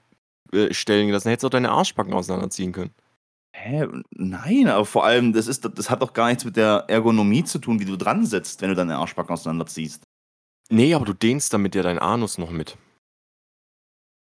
[0.52, 2.94] äh, stellen gelassen, hättest du auch deine Arschbacken auseinanderziehen können.
[3.52, 3.86] Hä?
[4.12, 7.58] Nein, aber vor allem, das ist das hat doch gar nichts mit der Ergonomie zu
[7.58, 10.04] tun, wie du dran sitzt, wenn du deine Arschbacken auseinanderziehst.
[10.70, 12.78] Ne, aber du dehnst damit ja deinen Anus noch mit.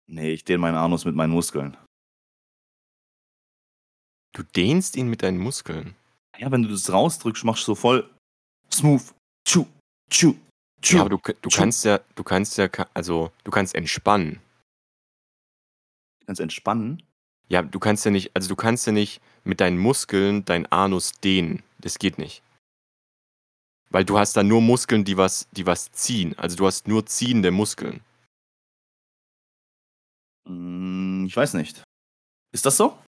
[0.08, 1.76] Ne, ich dehne meinen Anus mit meinen Muskeln.
[4.34, 5.96] Du dehnst ihn mit deinen Muskeln?
[6.38, 8.10] Ja, wenn du das rausdrückst, machst du so voll
[8.72, 9.02] smooth.
[9.46, 9.64] Tschu,
[10.10, 10.34] tschu,
[10.82, 11.58] tschu, Ja, aber du du tschu.
[11.58, 14.40] kannst ja du kannst ja also, du kannst entspannen.
[16.26, 17.02] Kannst entspannen?
[17.48, 21.12] Ja, du kannst ja nicht also, du kannst ja nicht mit deinen Muskeln deinen Anus
[21.12, 21.62] dehnen.
[21.78, 22.42] Das geht nicht.
[23.90, 26.36] Weil du hast dann nur Muskeln, die was die was ziehen.
[26.38, 28.02] Also, du hast nur ziehende Muskeln.
[30.46, 31.82] Hm, ich weiß nicht.
[32.52, 32.98] Ist das so?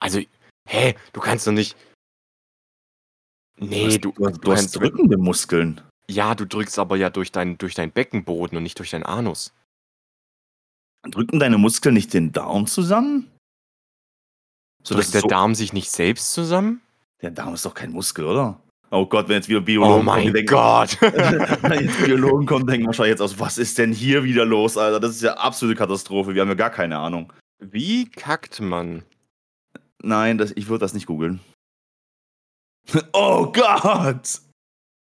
[0.00, 0.20] Also,
[0.68, 1.76] hä, du kannst doch nicht
[3.60, 5.82] Ne, du du hast du du hast kannst drückende Muskeln.
[6.08, 9.52] Ja, du drückst aber ja durch deinen durch deinen Beckenboden und nicht durch deinen Anus.
[11.02, 13.30] Drücken deine Muskeln nicht den Darm zusammen?
[14.82, 16.80] So, Drückt der so Darm sich nicht selbst zusammen?
[17.20, 18.62] Der Darm ist doch kein Muskel, oder?
[18.92, 21.00] Oh Gott, wenn jetzt wieder Oh Biologen kommen, die mein denken Gott.
[21.00, 24.98] wenn jetzt Biologen kommen, denken wahrscheinlich jetzt aus: „Was ist denn hier wieder los, Alter?
[24.98, 26.34] Das ist ja absolute Katastrophe.
[26.34, 29.04] Wir haben ja gar keine Ahnung.“ Wie kackt man?
[30.02, 31.40] Nein, das ich würde das nicht googeln.
[33.12, 34.40] Oh Gott!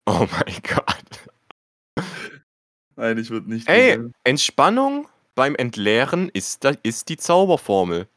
[0.06, 2.06] Oh mein Gott.
[2.96, 4.14] Nein, ich würde nicht Ey, googeln.
[4.24, 8.08] Entspannung beim Entleeren ist da ist die Zauberformel.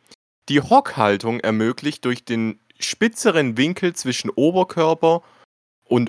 [0.48, 5.22] Die Hockhaltung ermöglicht durch den spitzeren Winkel zwischen Oberkörper und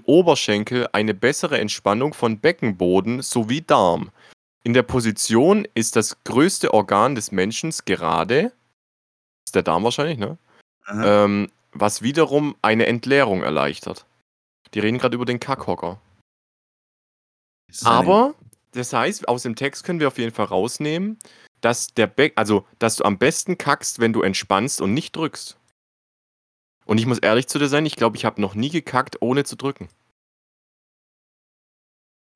[0.08, 4.12] Oberschenkel eine bessere Entspannung von Beckenboden sowie Darm.
[4.64, 8.54] In der Position ist das größte Organ des Menschen gerade
[9.54, 10.38] ist der Darm wahrscheinlich, ne?
[10.90, 14.06] Ähm, was wiederum eine Entleerung erleichtert.
[14.74, 16.00] Die reden grad über den Kackhocker.
[17.84, 18.34] Aber
[18.72, 21.20] das heißt, aus dem Text können wir auf jeden Fall rausnehmen,
[21.62, 25.58] dass der Beck also, dass du am besten kackst, wenn du entspannst und nicht drückst.
[26.86, 29.44] Und ich muss ehrlich zu dir sein, ich glaube, ich habe noch nie gekackt, ohne
[29.44, 29.88] zu drücken.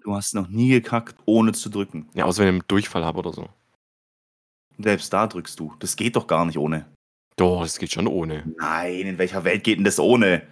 [0.04, 2.08] Du hast noch nie gekackt, ohne zu drücken?
[2.14, 3.50] Ja, außer wenn ich 'n Durchfall habe oder so.
[4.80, 5.74] Selbst da drückst du.
[5.80, 6.86] Das geht doch gar nicht ohne.
[7.36, 8.44] Doch, das geht schon ohne.
[8.58, 10.44] Nein, in welcher Welt geht denn das ohne?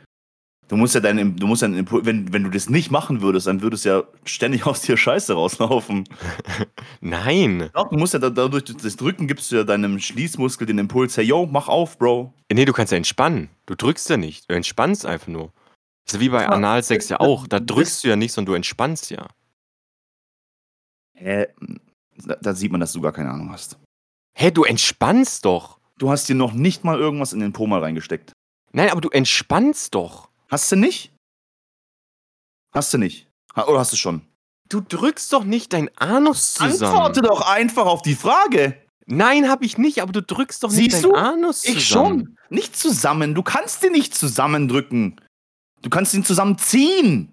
[0.69, 3.21] Du musst ja deinen du musst ja 'n Impul wenn wenn du das nicht machen
[3.21, 6.05] würdest, dann würdest ja ständig aus dir Scheiße rauslaufen.
[7.01, 7.69] Nein.
[7.73, 10.79] Doch, du musst ja da dadurch durch das Drücken gibst du ja deinem Schließmuskel den
[10.79, 13.49] Impuls: „Hey, yo, mach auf, Bro.“ Ne, du kannst ja entspannen.
[13.65, 14.49] Du drückst ja nicht.
[14.49, 15.51] Du entspannst einfach nur.
[16.05, 17.47] Das ist wie bei Analsex ja auch.
[17.47, 19.27] Da drückst du ja nicht, sondern du entspannst ja.
[21.15, 21.47] Hä?
[22.17, 23.79] Da da sieht man, dass du gar keine Ahnung hast.
[24.37, 25.79] Hä, du entspannst doch.
[25.97, 28.33] Du hast dir noch nicht mal irgendwas in den Po mal reingesteckt.
[28.71, 30.29] Nein, aber du entspannst doch.
[30.49, 31.13] Hast du nicht?
[32.73, 33.27] Hast du nicht?
[33.55, 34.21] Ha oder hast du schon?
[34.67, 36.93] Du drückst doch nicht deinen Anus zusammen.
[36.93, 38.84] Antworte doch einfach auf die Frage.
[39.05, 41.17] Nein, habe ich nicht, aber du drückst doch nicht Siehst deinen du?
[41.17, 41.77] Anus zusammen.
[41.77, 42.37] Ich schon.
[42.49, 43.35] Nicht zusammen.
[43.35, 45.21] Du kannst den nicht zusammendrücken.
[45.81, 47.31] Du kannst ihn zusammenziehen.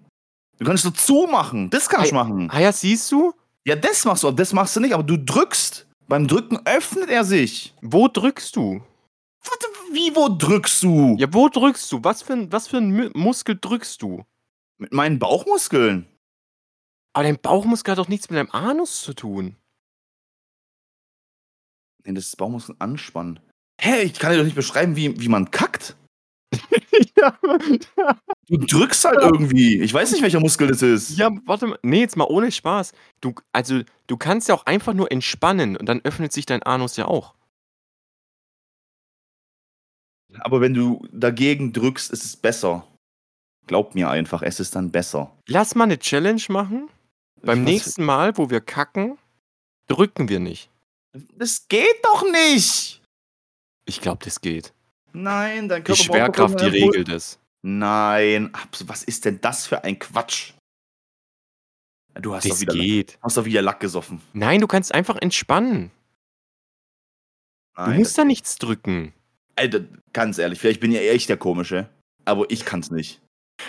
[0.59, 1.69] Du kannst so zumachen.
[1.71, 2.49] Das kannst du machen.
[2.51, 3.33] Ah ja, siehst du?
[3.65, 5.87] Ja, das machst du, aber das machst du nicht, aber du drückst.
[6.07, 7.73] Beim Drücken öffnet er sich.
[7.81, 8.81] Wo drückst du?
[9.91, 11.15] Wie, wo drückst du?
[11.19, 11.99] Ja, wo drückst du?
[12.03, 14.23] Was für 'n was für 'n Mü Muskel drückst du?
[14.77, 16.07] Mit meinen Bauchmuskeln.
[17.13, 19.55] Aber dein Bauchmuskel hat doch nichts mit deinem Anus zu tun.
[22.05, 23.39] Ne, das ist Bauchmuskeln anspannen.
[23.79, 25.95] Hä, ich kann dir doch nicht beschreiben, wie wie man kackt.
[27.17, 27.37] Ja.
[28.47, 29.81] Du drückst halt irgendwie.
[29.81, 31.17] Ich weiß nicht, welcher Muskel das ist.
[31.17, 31.79] Ja, warte mal.
[31.83, 32.91] Ne, jetzt mal ohne Spaß.
[33.21, 36.97] Du also, du kannst ja auch einfach nur entspannen und dann öffnet sich dein Anus
[36.97, 37.33] ja auch.
[40.39, 42.87] Aber wenn du dagegen drückst, ist es besser.
[43.67, 45.35] Glaub mir einfach, es ist dann besser.
[45.47, 46.89] Lass mal 'ne Challenge machen.
[47.41, 47.65] Beim Was?
[47.71, 49.17] nächsten Mal, wo wir kacken,
[49.87, 50.69] drücken wir nicht.
[51.35, 53.01] Das geht doch nicht!
[53.85, 54.73] Ich glaube, das geht.
[55.11, 57.39] Nein, dein Die Körper doch Schwerkraft, die regelt es.
[57.61, 58.51] Nein,
[58.85, 60.53] was ist denn das für ein Quatsch?
[62.15, 63.17] Du hast doch Das wieder geht.
[63.21, 64.21] hast doch wieder Lack gesoffen.
[64.33, 65.91] Nein, du kannst einfach entspannen.
[67.75, 69.13] Du Nein, musst das da nichts drücken.
[69.55, 71.89] Alter, ganz ehrlich, vielleicht bin ja echt der Komische,
[72.25, 73.19] aber ich kann's nicht.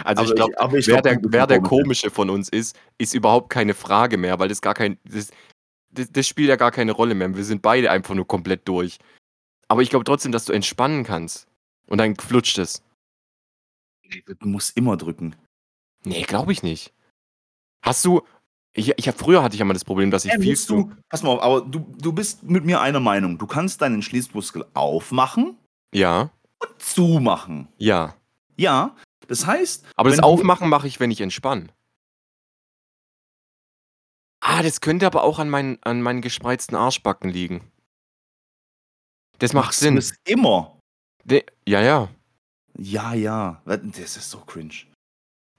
[0.03, 1.83] Also, Aber ich glaube, wer glaub, der du wer der Komische.
[1.83, 5.31] Komische von uns ist, ist überhaupt keine Frage mehr, weil das gar kein das
[5.95, 7.35] das das spielt ja gar keine Rolle mehr.
[7.35, 8.99] Wir sind beide einfach nur komplett durch.
[9.69, 11.47] Aber ich glaube trotzdem, dass du entspannen kannst.
[11.87, 12.83] Und dann flutscht es.
[14.39, 15.35] Du musst immer drücken.
[16.05, 16.93] Ne, glaube ich nicht.
[17.83, 18.23] Hast du
[18.75, 20.75] Ich ich habe früher hatte ich ja mal das Problem, dass ich Äh, viel zu
[20.75, 23.39] du pass mal auf, aber du du bist mit mir einer Meinung.
[23.39, 25.57] Du kannst deinen Schließmuskel aufmachen
[25.95, 26.31] Ja,
[26.61, 27.69] und zumachen.
[27.79, 28.15] ja.
[28.57, 28.95] Ja,
[29.27, 31.67] das heißt, Aber das Aufmachen mache ich, wenn ich entspanne.
[34.47, 37.73] Ah, das könnte aber auch an meinen an meinen gespreizten Arschbacken liegen.
[39.39, 39.97] Das macht Sinn.
[39.97, 40.79] das immer?
[41.25, 42.09] Ne ja, ja.
[42.77, 43.63] Ja, ja.
[43.65, 44.75] Das ist so cringe.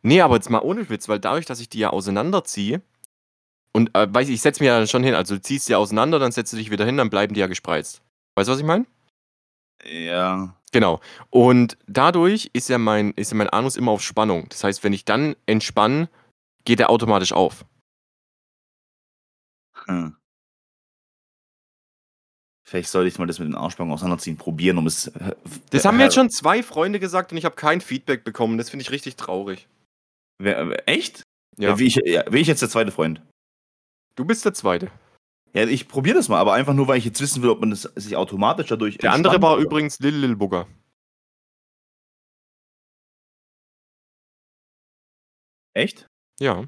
[0.04, 2.84] Ne, aber jetzt mal ohne Witz, weil dadurch, dass ich die ja auseinanderziehe
[3.74, 5.16] und, äh, weiß ich ich setze mich ja dann schon hin.
[5.16, 7.48] Also, du ziehst die auseinander, dann setzt du dich wieder hin, dann bleiben die ja
[7.48, 8.04] gespreizt.
[8.36, 8.86] Weißt du, was ich meine?
[9.84, 10.56] Ja.
[10.72, 11.00] Genau.
[11.32, 14.48] Und dadurch ist ja mein ist ja mein Anus immer auf Spannung.
[14.50, 16.08] Das heißt, wenn ich dann entspanne,
[16.66, 17.66] geht der automatisch auf.
[19.88, 20.16] Hm.
[22.68, 25.36] Vielleicht sollte ich mal das mit den Arschbacken auseinanderziehen probieren, um es, äh,
[25.70, 28.58] Das haben mir jetzt schon 2 Freunde gesagt und ich habe kein Feedback bekommen.
[28.58, 29.68] Das finde ich richtig traurig.
[30.40, 31.22] Wer echt?
[31.58, 31.78] Ja.
[31.78, 33.22] Wie ich ja, bin ich jetzt der zweite Freund?
[34.16, 34.90] Du bist der Zweite.
[35.54, 37.70] Ja, ich probiere das mal, aber einfach nur, weil ich jetzt wissen will, ob man
[37.70, 40.68] das sich automatisch dadurch Der andere war oder übrigens Lil Lil Bugger.
[45.74, 46.08] Echt?
[46.40, 46.66] Ja.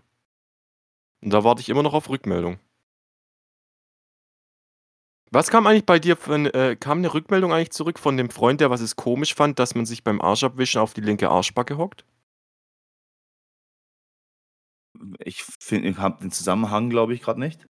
[1.22, 2.60] Und da warte ich immer noch auf Rückmeldung.
[5.32, 8.62] Was kam eigentlich bei dir von äh, kam 'ne Rückmeldung eigentlich zurück von dem Freund,
[8.62, 12.06] der was es komisch fand, dass man sich beim Arschabwischen auf die linke Arschbacke hockt?
[15.24, 17.68] Ich finde ich habe den Zusammenhang, glaube ich, grad nicht.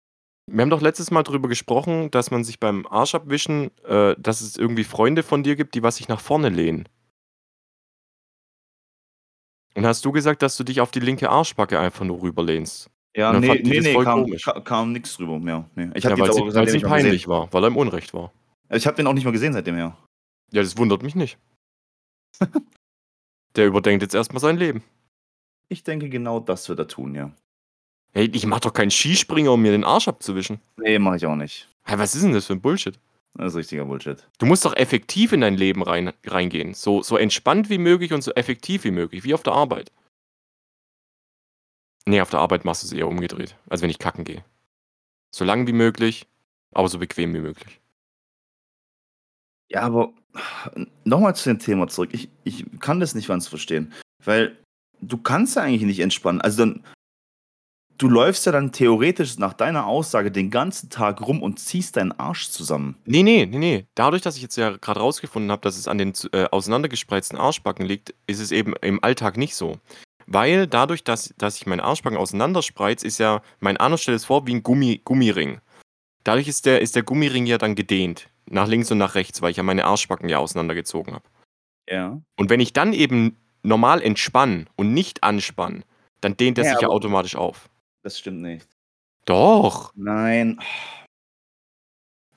[0.50, 4.56] Wir haben doch letztes Mal drüber gesprochen, dass man sich beim Arschabwischen äh, dass es
[4.56, 6.88] irgendwie Freunde von dir gibt, die was sich nach vorne lehnen.
[9.74, 12.90] Und hast du gesagt, dass du dich auf die linke Arschbacke einfach nur rüberlehnst?
[13.14, 15.68] Ja, Und dann ne, fanden die ne, das ne, voll kam kam nix drüber mehr,
[15.74, 15.92] ne.
[15.94, 18.32] Ich Ja, weil's jetzt ihm ihm peinlich war, weil er im Unrecht war.
[18.70, 19.96] Ich habe den auch nicht mehr gesehen seitdem, ja.
[20.50, 21.38] Ja, das wundert mich nicht.
[23.56, 24.82] Der überdenkt jetzt erst mal sein Leben.
[25.68, 27.30] Ich denke, genau das wird er tun, ja.
[28.14, 30.60] Hey, ich mache doch keinen Skispringer, um mir den Arsch abzuwischen.
[30.76, 31.68] Ne, mache ich auch nicht.
[31.82, 32.98] Hey, was ist denn das für 'n Bullshit?
[33.34, 34.26] Das ist richtiger Bullshit.
[34.38, 36.74] Du musst doch effektiv in dein Leben rein reingehen.
[36.74, 39.90] So so entspannt wie möglich und so effektiv wie möglich, wie auf der Arbeit.
[42.06, 44.44] Ne, auf der Arbeit machst du's eher umgedreht, als wenn ich kacken gehe.
[45.30, 46.26] So lang wie möglich,
[46.72, 47.80] aber so bequem wie möglich.
[49.68, 50.12] Ja, aber
[51.04, 52.10] noch mal zu dem Thema zurück.
[52.12, 53.92] Ich ich kann das nicht ganz verstehen,
[54.24, 54.58] weil
[55.00, 56.40] du kannst ja eigentlich nicht entspannen.
[56.40, 56.84] Also, dann
[57.98, 62.12] du läufst ja dann theoretisch nach deiner Aussage den ganzen Tag rum und ziehst deinen
[62.12, 62.96] Arsch zusammen.
[63.04, 63.86] Ne, ne, ne, ne.
[63.94, 67.86] Dadurch, dass ich jetzt ja grad rausgefunden habe, dass es an den äh, auseinandergespreizten Arschbacken
[67.86, 69.78] liegt, ist es eben im Alltag nicht so.
[70.26, 74.46] Weil dadurch, dass dass ich meinen Arschbacken auseinanderspreize, ist ja mein Anus stell dir's vor
[74.46, 75.60] wie 'n Gummi Gummiring.
[76.24, 79.50] Dadurch ist der ist der Gummiring ja dann gedehnt, nach links und nach rechts, weil
[79.52, 81.24] ich ja meine Arschbacken ja auseinandergezogen habe.
[81.88, 82.20] Ja.
[82.38, 85.82] Und wenn ich dann eben normal entspanne und nicht anspanne,
[86.20, 87.68] dann dehnt der Ja, sich ja automatisch auf.
[88.02, 88.68] Das stimmt nicht.
[89.26, 89.92] Doch.
[89.96, 90.60] Nein.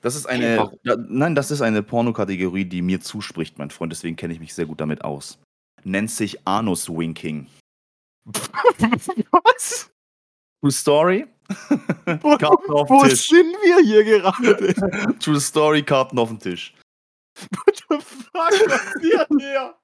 [0.02, 4.16] Das ist eine da nein, das ist eine Pornokategorie, die mir zuspricht, mein Freund, deswegen
[4.16, 5.38] kenne ich mich sehr gut damit aus.
[5.84, 7.46] Nennt sich Anus-Winking.
[8.26, 9.90] Was?
[10.60, 11.26] True Story?
[12.22, 13.28] Wo Karten auf wo den Tisch.
[13.28, 15.18] sind wir hier gerade?
[15.20, 16.74] True Story, Karten auf den Tisch.
[17.50, 19.74] What the fuck passiert hier?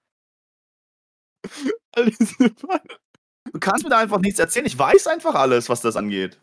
[1.95, 4.67] Alles Du kannst mir da einfach nichts erzählen.
[4.67, 6.41] Ich weiß einfach alles, was das angeht.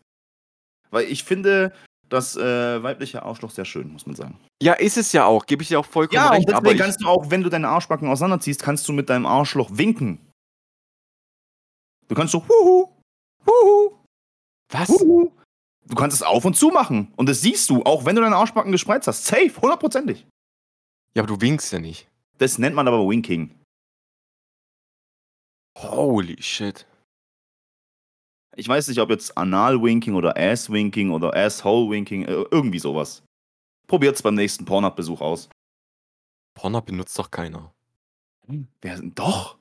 [0.90, 1.72] Weil ich finde
[2.08, 4.38] das, äh, weibliche Arschloch sehr schön, muss man sagen.
[4.62, 6.76] Ja, ist es ja auch, gebe ich dir auch vollkommen Ja, und recht, aber deswegen
[6.76, 10.29] ich kannst du auch, wenn du deine Arschbacken auseinanderziehst, kannst du mit deinem Arschloch winken.
[12.10, 12.88] Du kannst so: „Huhu,
[13.46, 13.96] huhu,
[14.72, 14.88] Was?
[14.88, 15.30] huhu.“
[15.86, 18.34] Du kannst es auf und zu machen und das siehst du, auch wenn du deine
[18.36, 19.24] Arschbacken gespreizt hast.
[19.24, 20.26] Safe, hundertprozentig.
[21.14, 22.08] Ja, aber du winkst ja nicht.
[22.38, 23.54] Das nennt man aber Winking.
[25.78, 26.84] Holy shit.
[28.56, 33.22] Ich weiß nicht, ob jetzt Anal-Winking oder Ass-Winking oder Asshole-Winking, äh, irgendwie so was.
[33.86, 35.48] Probiert's beim nächsten Pornhub-Besuch aus.
[36.54, 37.72] Pornhub benutzt doch keiner.
[38.80, 39.58] Wer doch?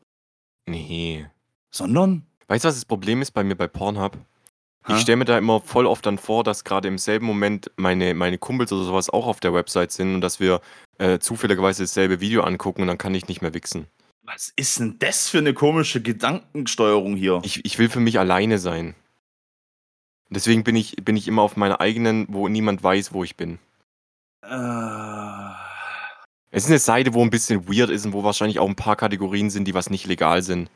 [0.67, 1.31] Ne.
[1.71, 2.25] Sondern?
[2.49, 4.17] Weißt du, was das Problem ist bei mir bei Pornhub?
[4.87, 5.01] Ich Hä?
[5.01, 8.37] stelle mir da immer voll oft dann vor, dass grade im selben Moment meine meine
[8.39, 10.61] Kumpels oder so was auch auf der Website sind und dass wir,
[10.99, 13.87] äh, zufälligerweise dasselbe Video angucken und dann kann ich nicht mehr wichsen.
[14.23, 17.45] Was ist denn das für 'ne komische Gedankensteuerung hier?
[17.45, 18.95] Ich ich will für mich alleine sein.
[20.31, 23.57] Deswegen bin ich bin ich immer auf meiner eigenen, wo niemand weiß, wo ich bin.
[24.43, 25.53] Äh.
[26.51, 28.95] Es ist 'ne Seite, wo 'n bisschen weird ist und wo wahrscheinlich auch 'n paar
[28.95, 30.69] Kategorien sind, die was nicht legal sind.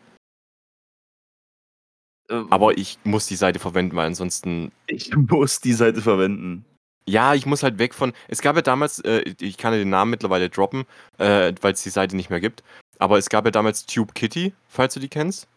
[2.29, 6.65] Äh, Aber ich muss die Seite verwenden, weil ansonsten Ich muss die Seite verwenden.
[7.07, 9.89] Ja, ich muss halt weg von es gab ja damals, äh, ich kann ja den
[9.89, 10.85] Namen mittlerweile droppen,
[11.17, 12.63] äh, weil's die Seite nicht mehr gibt.
[12.99, 15.47] Aber es gab ja damals Tube Kitty, falls du die kennst.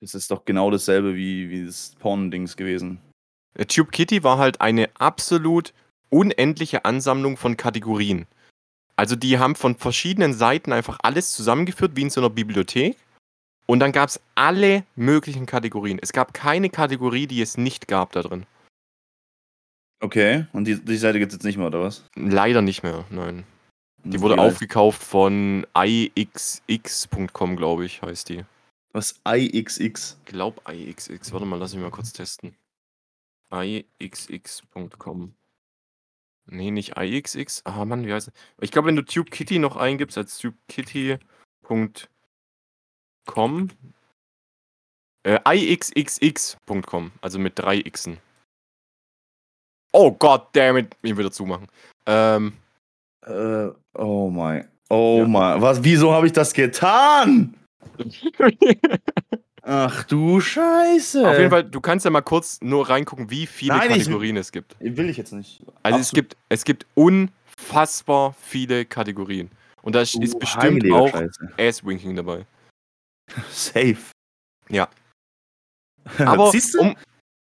[0.00, 3.00] Das ist doch genau dasselbe wie wie das Porn-Dings gewesen.
[3.54, 5.72] Äh, Tube Kitty war halt eine absolut
[6.10, 8.26] unendliche Ansammlung von Kategorien.
[8.96, 12.96] Also die haben von verschiedenen Seiten einfach alles zusammengeführt, wie in so einer Bibliothek.
[13.70, 15.98] Und dann gab es alle möglichen Kategorien.
[16.00, 18.46] Es gab keine Kategorie, die es nicht gab da drin.
[20.00, 22.04] Okay, und die, die Seite gibt es jetzt nicht mehr, oder was?
[22.14, 23.44] Leider nicht mehr, nein.
[24.04, 28.44] Die wurde aufgekauft von ixx.com, glaube ich, heißt die.
[28.92, 29.20] Was?
[29.26, 30.18] IXX.
[30.24, 31.32] Glaub ixx.
[31.32, 32.56] Warte mal, lass mich mal kurz testen.
[33.52, 35.34] ixx.com.
[36.46, 37.62] Nee, nicht ixx.
[37.66, 38.34] Ah, Mann, wie heißt es?
[38.62, 41.92] Ich glaube, wenn du Tube Kitty noch eingibst als tubekitty.com.
[45.24, 45.38] Äh,
[45.74, 48.18] ixxx.com, also mit drei Xen.
[49.92, 51.66] Oh Gott, damit ihn wieder zumachen.
[52.06, 52.52] Ähm,
[53.26, 54.68] Äh, oh mein.
[54.88, 55.26] Oh Ja.
[55.28, 55.60] mein.
[55.60, 55.82] Was?
[55.84, 57.54] Wieso habe ich das getan?
[59.62, 61.28] Ach du Scheiße.
[61.28, 64.36] Auf jeden Fall, du kannst ja mal kurz nur reingucken, wie viele Nein, ich- Kategorien
[64.38, 64.76] es gibt.
[64.80, 65.62] Will ich jetzt nicht.
[65.82, 69.50] Also es gibt, es gibt unfassbar viele Kategorien.
[69.82, 71.12] Und da ist Du bestimmt auch.
[71.58, 72.46] Ass-Winking dabei.
[73.50, 73.96] Safe.
[74.68, 74.88] Ja.
[76.18, 76.80] Aber Siehst du?
[76.80, 76.96] um,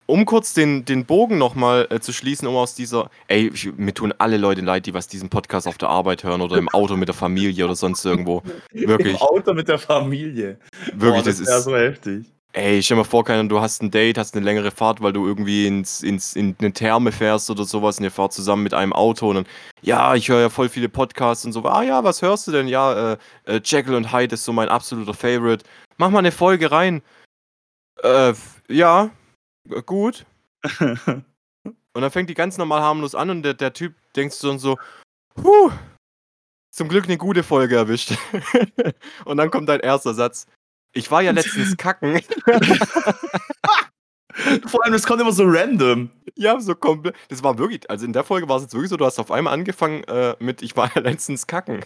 [0.06, 3.10] um kurz den, den Bogen nochmal äh, zu schließen, um aus dieser.
[3.28, 6.42] Ey, ich, mir tun alle Leute leid, die was diesen Podcast auf der Arbeit hören
[6.42, 8.42] oder im Auto mit der Familie oder sonst irgendwo.
[8.72, 10.60] Wirklich, Im Auto mit der Familie.
[10.94, 11.64] wirklich, Boah, das wär ist.
[11.64, 12.26] so heftig.
[12.52, 15.14] Ey, stell dir mal vor, keiner, du hast ein Date, hast eine längere Fahrt, weil
[15.14, 18.74] du irgendwie ins, ins, in eine Therme fährst oder sowas und ihr fahrt zusammen mit
[18.74, 19.48] einem Auto und dann,
[19.84, 22.68] ja, ich höre ja voll viele Podcasts und so, ah ja, was hörst du denn?
[22.68, 25.64] Ja, äh, äh, Jekyll und Hyde ist so mein absoluter Favorite.
[25.98, 27.04] Mach mal eine Folge rein.
[28.02, 28.34] Äh,
[28.68, 29.12] ja,
[29.70, 30.26] äh, gut.
[31.94, 34.60] Und dann fängt die ganz normal harmlos an und der, der Typ denkt so und
[34.60, 34.78] so,
[35.36, 35.72] puh,
[36.72, 38.14] zum Glück eine gute Folge erwischt.
[39.26, 40.46] und dann kommt dein erster Satz.
[40.94, 42.22] Ich war ja letztens kacken.
[44.68, 46.10] Vor allem, das kommt immer so random.
[46.36, 47.16] Ja, so komplett.
[47.30, 49.32] Das war wirklich, also in der Folge war es jetzt wirklich so, du hast auf
[49.32, 51.84] einmal angefangen äh, mit, ich war ja letztens kacken.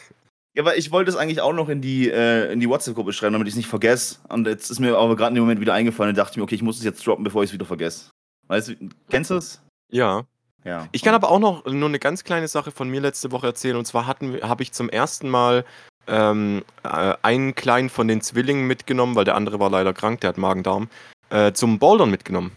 [0.56, 3.34] Ja, aber ich wollte es eigentlich auch noch in die, äh, in die WhatsApp-Gruppe schreiben,
[3.34, 4.20] damit ich es nicht vergesse.
[4.30, 6.43] Und jetzt ist mir aber gerade in dem Moment wieder eingefallen und dachte ich mir,
[6.43, 8.12] okay, ich muss es jetzt droppen, bevor ich es wieder vergesse.
[8.47, 8.76] Weißt du,
[9.10, 9.64] kennst du es?
[9.91, 10.26] Ja.
[10.64, 10.88] Ja.
[10.91, 13.76] Ich kann aber auch noch nur eine ganz kleine Sache von mir letzte Woche erzählen.
[13.76, 15.66] Und zwar hatten, habe ich zum ersten Mal
[16.08, 20.30] ähm, äh, einen kleinen von den Zwillingen mitgenommen, weil der andere war leider krank, der
[20.30, 20.89] hat Magen-Darm,
[21.30, 22.51] äh, zum Bouldern mitgenommen.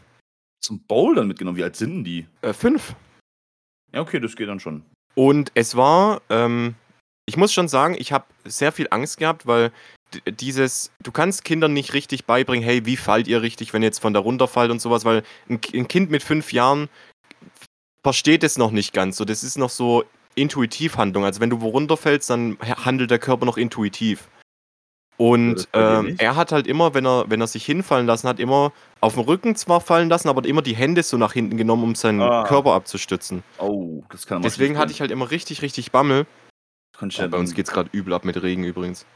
[0.61, 1.57] zum Bouldern mitgenommen.
[1.57, 2.27] Wie alt sind die?
[2.43, 2.95] Äh, fünf.
[3.93, 4.83] Ja, okay, das geht dann schon.
[5.15, 6.75] Und es war, ähm,
[7.27, 9.71] ich muss schon sagen, ich habe sehr viel Angst gehabt, weil
[10.27, 14.01] dieses, du kannst Kindern nicht richtig beibringen, hey, wie fallt ihr richtig, wenn ihr jetzt
[14.01, 16.89] von da runterfallt und sowas, weil ein, ein Kind mit fünf Jahren
[18.03, 19.17] versteht es noch nicht ganz.
[19.17, 20.05] So, das ist noch so
[20.37, 21.25] Intuitivhandlung.
[21.25, 24.29] Also wenn du wo runterfällst, dann ha- handelt der Körper noch intuitiv.
[25.19, 28.29] Ja, Und dir ähm, er hat halt immer, wenn er, wenn er sich hinfallen lassen
[28.29, 31.57] hat, immer auf dem Rücken zwar fallen lassen, aber immer die Hände so nach hinten
[31.57, 32.45] genommen, um seinen Ah.
[32.45, 33.43] Körper abzustützen.
[33.59, 36.27] Oh, das kann man Deswegen hatte ich halt immer richtig, richtig Bammel.
[37.01, 39.07] Ja, ja bei uns dann- geht's gerade übel ab mit Regen übrigens.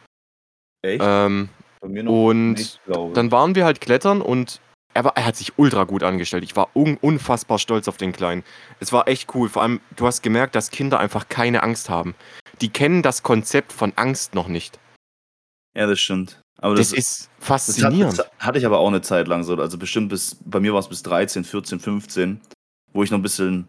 [0.83, 1.03] Echt?
[1.05, 1.51] Ähm,
[1.81, 4.61] Bei mir noch und nicht, dann waren wir halt klettern und
[4.95, 6.43] er, war, er hat sich ultra gut angestellt.
[6.45, 8.43] Ich war un, unfassbar stolz auf den Kleinen.
[8.81, 9.49] Es war echt cool.
[9.49, 12.15] Vor allem, du hast gemerkt, dass Kinder einfach keine Angst haben.
[12.61, 14.79] Die kennen das Konzept von Angst noch nicht.
[15.75, 16.41] ja, das stimmt.
[16.63, 18.19] Aber Das, das, ist faszinierend.
[18.19, 19.57] das hatte ich aber auch eine Zeit lang so.
[19.57, 22.41] Also bestimmt bis, bei mir war es bis 13, 14, 15,
[22.93, 23.67] wo ich noch ein bisschen,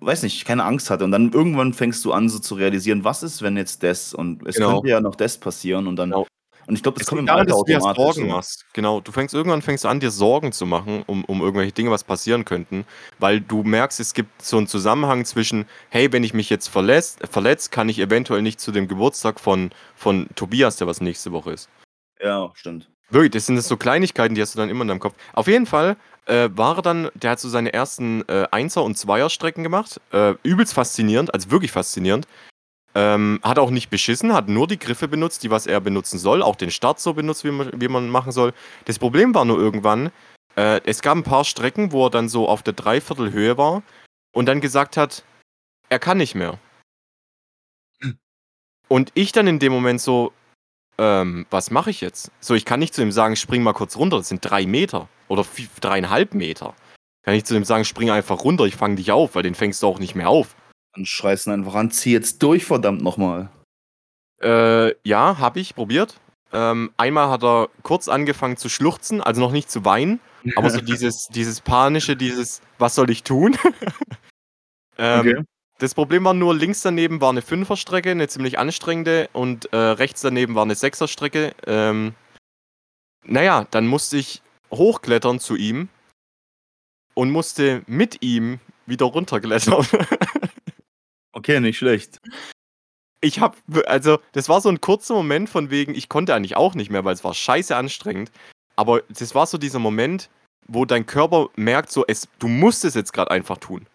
[0.00, 1.04] weiß nicht, keine Angst hatte.
[1.04, 4.44] Und dann irgendwann fängst du an, so zu realisieren, was ist, wenn jetzt das und
[4.48, 4.74] es Genau.
[4.76, 6.10] könnte ja noch das passieren und dann.
[6.10, 6.26] Genau.
[6.68, 7.80] Und ich glaube, das Es kommt im Alter dass du dir.
[7.80, 8.26] Sorgen so.
[8.26, 8.66] machst.
[8.74, 11.90] Genau, du fängst irgendwann fängst du an, dir Sorgen zu machen, um, um irgendwelche Dinge,
[11.90, 12.84] was passieren könnten,
[13.18, 17.20] weil du merkst, es gibt so einen Zusammenhang zwischen, hey, wenn ich mich jetzt verletzt,
[17.30, 21.52] verletzt kann ich eventuell nicht zu dem Geburtstag von, von Tobias, der was nächste Woche
[21.52, 21.70] ist.
[22.20, 22.90] Ja, stimmt.
[23.08, 25.14] Wirklich, das sind so Kleinigkeiten, die hast du dann immer in deinem Kopf.
[25.32, 25.96] Auf jeden Fall
[26.26, 29.98] äh, war er dann, der hat so seine ersten äh, Einser- und Zweierstrecken gemacht.
[30.12, 32.28] Äh, übelst faszinierend, also wirklich faszinierend.
[32.94, 36.42] Ähm, hat auch nicht beschissen, hat nur die Griffe benutzt, die was er benutzen soll,
[36.42, 38.54] auch den Start so benutzt, wie man, wie man machen soll.
[38.86, 40.10] Das Problem war nur irgendwann,
[40.56, 43.82] äh, es gab ein paar Strecken, wo er dann so auf der Dreiviertelhöhe war
[44.32, 45.22] und dann gesagt hat,
[45.88, 46.58] er kann nicht mehr.
[48.88, 50.32] Und ich dann in dem Moment so,
[50.98, 52.32] ähm, was mache ich jetzt?
[52.40, 55.08] So, ich kann nicht zu ihm sagen, spring mal kurz runter, das sind drei Meter
[55.28, 56.74] oder vier, dreieinhalb Meter.
[57.22, 59.82] Kann ich zu ihm sagen, spring einfach runter, ich fange dich auf, weil den fängst
[59.82, 60.56] du auch nicht mehr auf.
[60.94, 63.50] Dann schreist du einfach an, zieh jetzt durch, verdammt nochmal.
[64.40, 66.20] Äh, ja, habe ich probiert.
[66.52, 70.20] Ähm, einmal hat er kurz angefangen zu schluchzen, also noch nicht zu weinen,
[70.56, 73.56] aber so dieses, dieses panische, dieses, was soll ich tun?
[74.98, 75.42] ähm, Okay.
[75.80, 80.22] Das Problem war nur, links daneben war eine Fünferstrecke, eine ziemlich anstrengende, und äh, rechts
[80.22, 81.54] daneben war eine Sechserstrecke.
[81.68, 82.14] Ähm,
[83.24, 85.88] naja, dann musste ich hochklettern zu ihm.
[87.14, 89.86] und musste mit ihm wieder runterklettern.
[91.32, 92.18] Okay, nicht schlecht.
[93.20, 93.56] Ich habe,
[93.86, 97.04] also, das war so ein kurzer Moment von wegen, ich konnte eigentlich auch nicht mehr,
[97.04, 98.30] weil es war scheiße anstrengend.
[98.76, 100.30] Aber das war so dieser Moment,
[100.68, 103.86] wo dein Körper merkt, so, es, du musst es jetzt gerade einfach tun.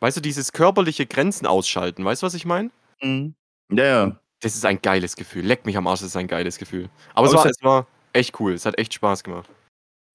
[0.00, 2.70] Weißt du, dieses körperliche Grenzen ausschalten, weißt du, was ich meine?
[3.02, 3.34] Mhm.
[3.70, 4.20] Ja, ja.
[4.40, 5.44] Das ist ein geiles Gefühl.
[5.44, 6.88] Leck mich am Arsch, das ist ein geiles Gefühl.
[7.14, 8.52] Aber, es, Aber es war, es war echt cool.
[8.52, 9.50] Es hat echt Spaß gemacht.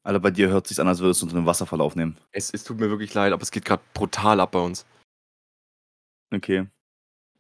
[0.03, 2.17] Alter, bei dir hört sich an, als würdest du unter einem Wasserfall aufnehmen.
[2.31, 4.85] Es, es tut mir wirklich leid, aber es geht gerade brutal ab bei uns.
[6.33, 6.65] Okay.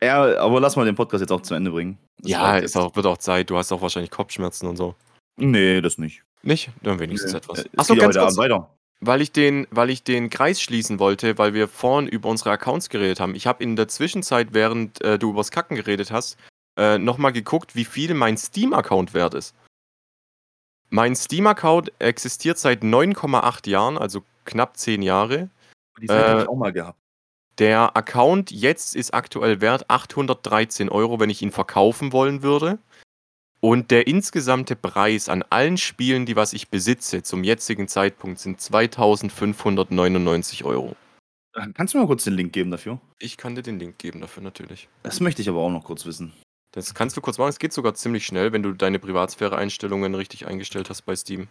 [0.01, 1.97] Ja, aber lass mal den Podcast jetzt auch zu Ende bringen.
[2.19, 2.75] Das ja, jetzt.
[2.77, 3.49] auch, wird auch Zeit.
[3.49, 4.95] Du hast auch wahrscheinlich Kopfschmerzen und so.
[5.37, 6.23] Nee, das nicht.
[6.41, 6.69] Nicht?
[6.81, 7.37] Dann wenigstens Nee.
[7.37, 7.65] etwas.
[7.65, 8.37] Äh, Achso, ganz kurz.
[8.37, 8.69] Weiter.
[8.99, 12.89] Weil ich, den, weil ich den Kreis schließen wollte, weil wir vorhin über unsere Accounts
[12.89, 13.35] geredet haben.
[13.35, 16.37] Ich habe in der Zwischenzeit, während äh, du übers Kacken geredet hast,
[16.77, 19.55] äh, nochmal geguckt, wie viel mein Steam-Account wert ist.
[20.89, 25.49] Mein Steam-Account existiert seit 9,8 Jahren, also knapp 10 Jahre.
[26.01, 26.99] Die Zeit Äh, ich auch mal gehabt.
[27.59, 32.79] Der Account jetzt ist aktuell wert 813 Euro, wenn ich ihn verkaufen wollen würde.
[33.59, 38.59] Und der insgesamte Preis an allen Spielen, die was ich besitze, zum jetzigen Zeitpunkt sind
[38.59, 40.95] 2599 Euro.
[41.75, 42.99] Kannst du mir mal kurz den Link geben dafür?
[43.19, 44.89] Ich kann dir den Link geben dafür natürlich.
[45.03, 46.33] Das möchte ich aber auch noch kurz wissen.
[46.71, 47.49] Das kannst du kurz machen.
[47.49, 51.47] Es geht sogar ziemlich schnell, wenn du deine Privatsphäre-Einstellungen richtig eingestellt hast bei Steam.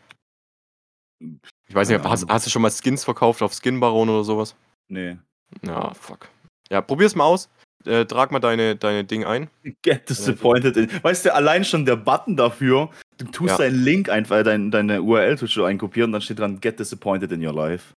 [1.20, 4.56] Ich weiß nicht, hast, hast du schon mal Skins verkauft auf Skin Baron oder sowas?
[4.88, 5.18] Nee.
[5.66, 6.28] Ja, fuck.
[6.70, 7.48] Ja, probier's mal aus.
[7.84, 9.50] Äh, trag mal deine, deine Ding ein.
[9.82, 10.76] Get disappointed.
[10.76, 10.88] In.
[11.02, 13.58] Weißt du, allein schon der Button dafür, du tust Ja.
[13.58, 16.78] deinen Link einfach, äh, dein, deine URL tust du einkopieren und dann steht dran, get
[16.78, 17.92] disappointed in your life.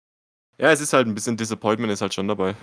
[0.58, 2.56] Ja, es ist halt ein bisschen Disappointment, ist halt schon dabei.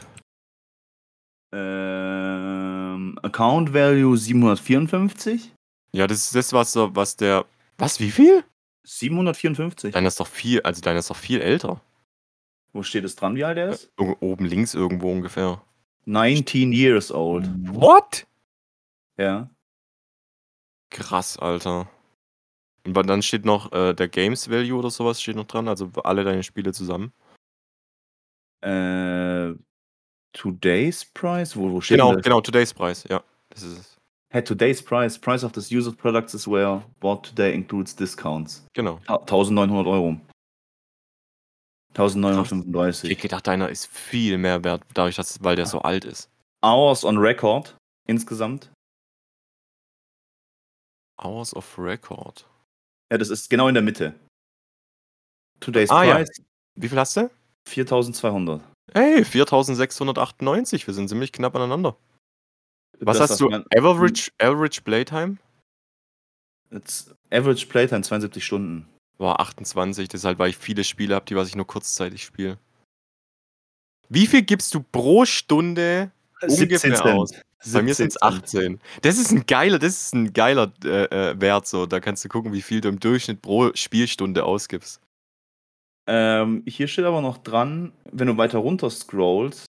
[1.52, 5.52] Ähm, Account Value 754?
[5.92, 7.44] Ja, das ist das, was, so- was der.
[7.78, 8.44] Was, wie viel?
[8.84, 9.92] 754.
[9.92, 11.80] Deiner ist doch viel, also deiner ist doch viel älter.
[12.72, 13.90] Wo steht es dran, wie alt er ist?
[13.98, 15.60] Ir- Oben links irgendwo ungefähr.
[16.06, 17.48] 19 years old.
[17.74, 18.26] What?
[19.18, 19.50] Ja.
[20.90, 21.88] Krass, Alter.
[22.86, 26.24] Und dann steht noch äh, der Games Value oder sowas steht noch dran, also alle
[26.24, 27.12] deine Spiele zusammen.
[28.62, 29.54] Äh,
[30.32, 31.56] today's Price?
[31.56, 32.22] Wo, wo steht Genau, das?
[32.22, 33.22] genau, Today's Preis, ja.
[33.50, 33.96] Das ist es.
[34.32, 35.18] Hey, today's Price.
[35.18, 38.64] Price of this used products is where bought today includes discounts.
[38.74, 39.00] Genau.
[39.06, 40.20] Ta- 1900 Euro.
[41.92, 43.10] Ich 1935.
[43.10, 46.30] hätte gedacht, deiner ist viel mehr wert, dadurch, dass, weil der so alt ist.
[46.64, 47.76] Hours on record
[48.06, 48.70] insgesamt.
[51.22, 52.46] Hours of Record.
[53.12, 54.14] Ja, das ist genau in der Mitte.
[55.60, 56.14] Today's Ah, ja.
[56.16, 56.42] Price
[56.76, 57.30] Wie viel hast du?
[57.68, 58.62] 4200.
[58.94, 60.86] Ey, 4698.
[60.86, 61.96] Wir sind ziemlich knapp aneinander.
[63.00, 63.50] Was Das, hast du?
[63.76, 65.36] Average, Average Playtime?
[67.30, 68.88] Average Playtime 72 Stunden.
[69.20, 72.24] War 28, das ist halt, weil ich viele Spiele habe, die was ich nur kurzzeitig
[72.24, 72.58] spiele.
[74.08, 76.10] Wie viel gibst du pro Stunde
[76.42, 77.32] ungefähr aus?
[77.72, 78.80] Bei mir sind es 18.
[79.02, 81.84] Das ist ein geiler, das ist ein geiler äh, äh, Wert so.
[81.84, 85.00] Da kannst du gucken, wie viel du im Durchschnitt pro Spielstunde ausgibst.
[86.06, 89.66] Ähm, hier steht aber noch dran, wenn du weiter runter scrollst,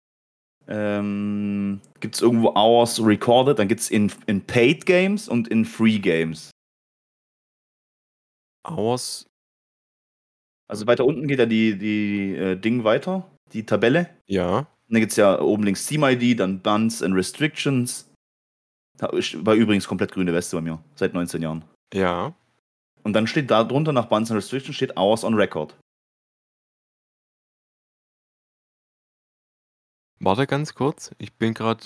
[0.67, 5.63] ähm, gibt es irgendwo Hours recorded, dann gibt es in, in Paid Games und in
[5.63, 6.49] Free Games.
[8.67, 9.27] Hours,
[10.67, 14.09] Also weiter unten geht ja die, die äh, Ding weiter, die Tabelle.
[14.27, 14.67] ja.
[14.87, 18.07] Und dann gibt es ja oben links Steam ID, dann Bans and Restrictions.
[18.99, 21.65] Da war übrigens komplett grüne Weste bei mir, seit 19 Jahren.
[21.91, 22.35] Ja.
[23.01, 25.75] Und dann steht da drunter nach Bans and Restrictions steht Hours on Record.
[30.19, 31.11] Warte ganz kurz.
[31.17, 31.83] Ich bin gerade.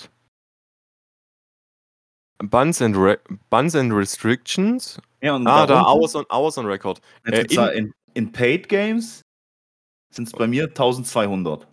[2.38, 3.18] Buns and, Re
[3.50, 5.00] Buns and Restrictions.
[5.20, 7.00] Ja, und Ah, da Hours on, Hours on Record.
[7.24, 9.22] Äh, da in, in Paid Games
[10.14, 11.68] sind es bei mir 1200.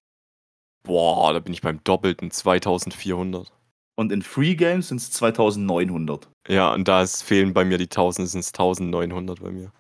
[0.83, 3.51] Boah, da bin ich beim Doppelten 2400.
[3.95, 6.29] Und in Free Games sind es 2900.
[6.47, 9.71] Ja, und da ist, fehlen bei mir die 1000, sind es 1900 bei mir.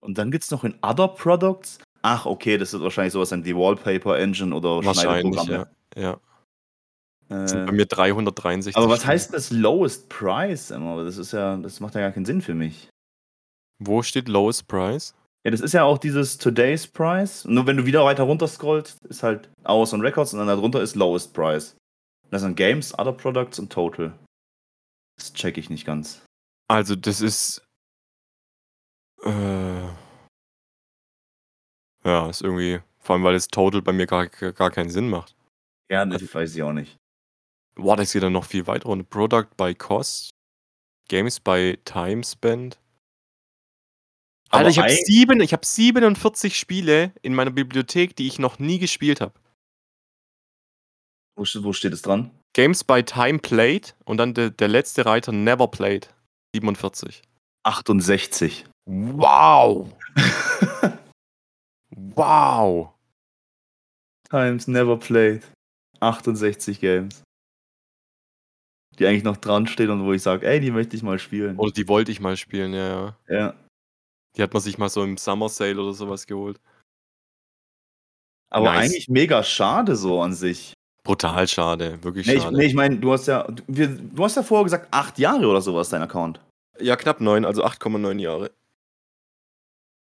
[0.00, 1.78] Und dann gibt es noch in Other Products.
[2.02, 5.42] Ach, okay, das wird wahrscheinlich sowas sein wie Wallpaper Engine oder Wahrscheinlich, ja.
[5.42, 5.70] Schneideprogramme.
[5.96, 6.20] ja.
[7.30, 8.76] Das sind Äh, bei mir 363.
[8.76, 9.12] aber was Stunden.
[9.12, 10.70] heißt das Lowest Price?
[10.70, 11.02] immer?
[11.04, 12.88] Das ist ja, das macht ja gar keinen Sinn für mich.
[13.78, 15.14] Wo steht Lowest Price?
[15.48, 17.46] Ja, das ist ja auch dieses Today's Price.
[17.46, 20.82] Nur wenn du wieder weiter runter scrollst, ist halt Hours on Records und dann darunter
[20.82, 21.74] ist Lowest Price.
[22.28, 24.12] Das sind Games, Other Products und Total.
[25.16, 26.22] Das check ich nicht ganz.
[26.68, 27.66] Also, das ist.
[29.24, 29.86] Äh,
[32.04, 32.80] ja, ist irgendwie.
[32.98, 35.34] Vor allem, weil das Total bei mir gar, gar keinen Sinn macht.
[35.90, 36.98] Ja, das weiß ich auch nicht.
[37.74, 39.06] Boah, das geht dann noch viel weiter runter.
[39.08, 40.28] Product by Cost.
[41.08, 42.78] Games by Time Spent.
[44.50, 48.58] Alter, Aber ich habe sieben, ich habe 47 Spiele in meiner Bibliothek, die ich noch
[48.58, 49.34] nie gespielt habe.
[51.36, 52.30] Wo, wo steht es dran?
[52.54, 56.08] Games by Time Played und dann de, der letzte Reiter Never Played.
[56.54, 57.22] 47.
[57.64, 58.64] 68.
[58.86, 59.92] Wow!
[61.90, 62.94] wow!
[64.30, 65.42] Times never played.
[66.00, 67.22] 68 Games.
[68.98, 71.56] Die eigentlich noch dran stehen und wo ich sage, ey, die möchte ich mal spielen.
[71.56, 73.16] Oder die wollte ich mal spielen, ja, ja.
[73.28, 73.54] Ja.
[74.36, 76.60] Die hat man sich mal so im Summer Sale oder sowas geholt.
[78.50, 78.90] Aber Nice.
[78.90, 80.72] eigentlich mega schade so an sich.
[81.04, 82.56] Brutal schade, wirklich Nee, ich, schade.
[82.56, 85.46] nee, ich meine, du hast ja, du, wir, du hast ja vorher gesagt, acht Jahre
[85.46, 86.40] oder sowas, dein Account.
[86.80, 88.50] Ja, knapp neun, also 8,9 Jahre.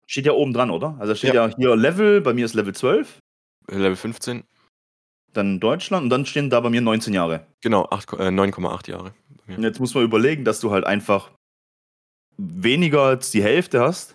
[0.06, 0.96] Steht ja oben dran, oder?
[0.98, 1.48] Also steht ja.
[1.56, 3.18] hier Level, bei mir ist Level 12,
[3.70, 4.44] Level 15,
[5.34, 7.46] dann Deutschland und dann stehen da bei mir 19 Jahre.
[7.60, 9.14] genau, 8, äh, 9,8 Jahre.
[9.46, 9.58] mir.
[9.60, 11.30] jetzt muss man überlegen, dass du halt einfach
[12.38, 14.14] weniger als die Hälfte hast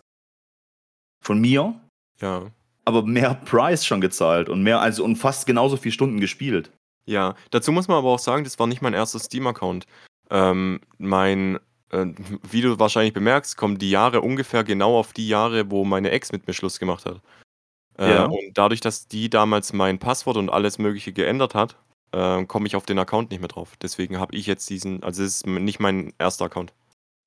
[1.22, 1.80] von mir,
[2.20, 2.44] Ja.
[2.86, 6.72] aber mehr Price schon gezahlt und mehr, also und fast genauso viele Stunden gespielt.
[7.06, 9.86] Ja, dazu muss man aber auch sagen, das war nicht mein erster Steam-Account.
[10.30, 11.60] Ähm, mein,
[11.90, 12.06] äh,
[12.50, 16.32] wie du wahrscheinlich bemerkst, kommen die Jahre ungefähr genau auf die Jahre, wo meine Ex
[16.32, 17.22] mit mir Schluss gemacht hat.
[17.98, 18.26] Äh, Ja.
[18.26, 21.76] Und dadurch, dass die damals mein Passwort und alles Mögliche geändert hat,
[22.14, 23.74] äh, komme ich auf den Account nicht mehr drauf.
[23.82, 26.74] Deswegen habe ich jetzt diesen, also es ist nicht mein erster Account.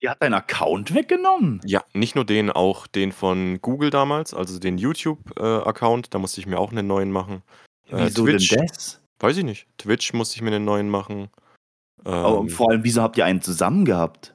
[0.06, 1.60] Die hat deinen Account weggenommen.
[1.64, 6.46] Ja, nicht nur den, auch den von Google damals, also den YouTube-Account, da musste ich
[6.46, 7.42] mir auch einen neuen machen.
[7.88, 8.50] Äh, Wieso Twitch.
[8.50, 9.00] denn das?
[9.18, 9.66] Weiß ich nicht.
[9.78, 11.28] Twitch musste ich mir einen neuen machen.
[12.04, 14.32] Aber Ähm, vor allem, wieso habt ihr einen zusammen gehabt?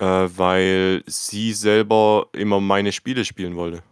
[0.00, 3.84] Äh, weil sie selber immer meine Spiele spielen wollte.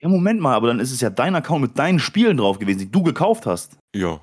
[0.00, 2.78] Ja, Moment mal, aber dann ist es ja dein Account mit deinen Spielen drauf gewesen,
[2.78, 3.76] die du gekauft hast.
[3.94, 4.18] Ja.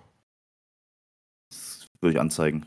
[1.52, 2.66] Das würde ich anzeigen.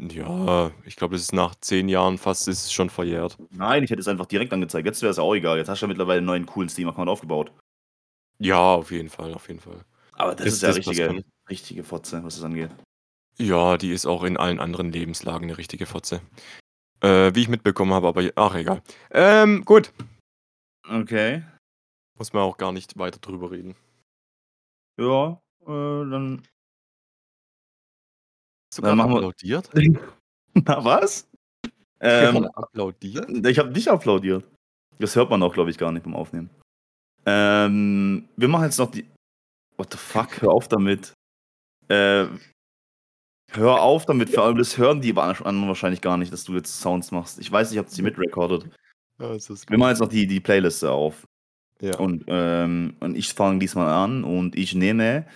[0.00, 3.38] Ja, ich glaube, das ist nach zehn Jahren fast ist es schon verjährt.
[3.50, 4.86] Nein, ich hätte es einfach direkt angezeigt.
[4.86, 5.56] Jetzt wäre es auch egal.
[5.58, 7.52] Jetzt hast du ja mittlerweile einen neuen coolen Steam-Account aufgebaut.
[8.38, 9.84] Ja, auf jeden Fall, auf jeden Fall.
[10.12, 12.70] Aber das, Das- ist ja das richtige, richtige Fotze, was das angeht.
[13.38, 16.20] Ja, die ist auch in allen anderen Lebenslagen eine richtige Fotze.
[17.00, 18.82] Äh, wie ich mitbekommen habe, aber ach egal.
[19.10, 19.92] Ähm, gut.
[20.88, 21.44] Okay.
[22.18, 23.74] Muss man auch gar nicht weiter drüber reden.
[24.98, 26.42] Ja, äh, dann.
[28.82, 29.70] Gerade machen wir- applaudiert?
[30.54, 31.28] Na, was?
[32.00, 33.46] Ähm, applaudiert?
[33.46, 34.44] ich habe nicht applaudiert.
[34.98, 36.50] Das hört man auch, glaube ich, gar nicht beim Aufnehmen.
[37.26, 39.06] Ähm, wir machen jetzt noch die.
[39.76, 40.40] What the fuck?
[40.42, 41.12] Hör auf damit.
[41.88, 42.26] Äh,
[43.52, 44.30] hör auf damit.
[44.30, 47.38] Vor allem, das hören die anderen wahrscheinlich gar nicht, dass du jetzt Sounds machst.
[47.40, 48.68] Ich weiß nicht, ob sie mitrecordet.
[49.18, 51.24] Ja, Wir machen jetzt noch die, die Playliste auf.
[51.80, 51.96] ja.
[51.98, 55.26] Und, ähm, und ich fange diesmal an und ich nehme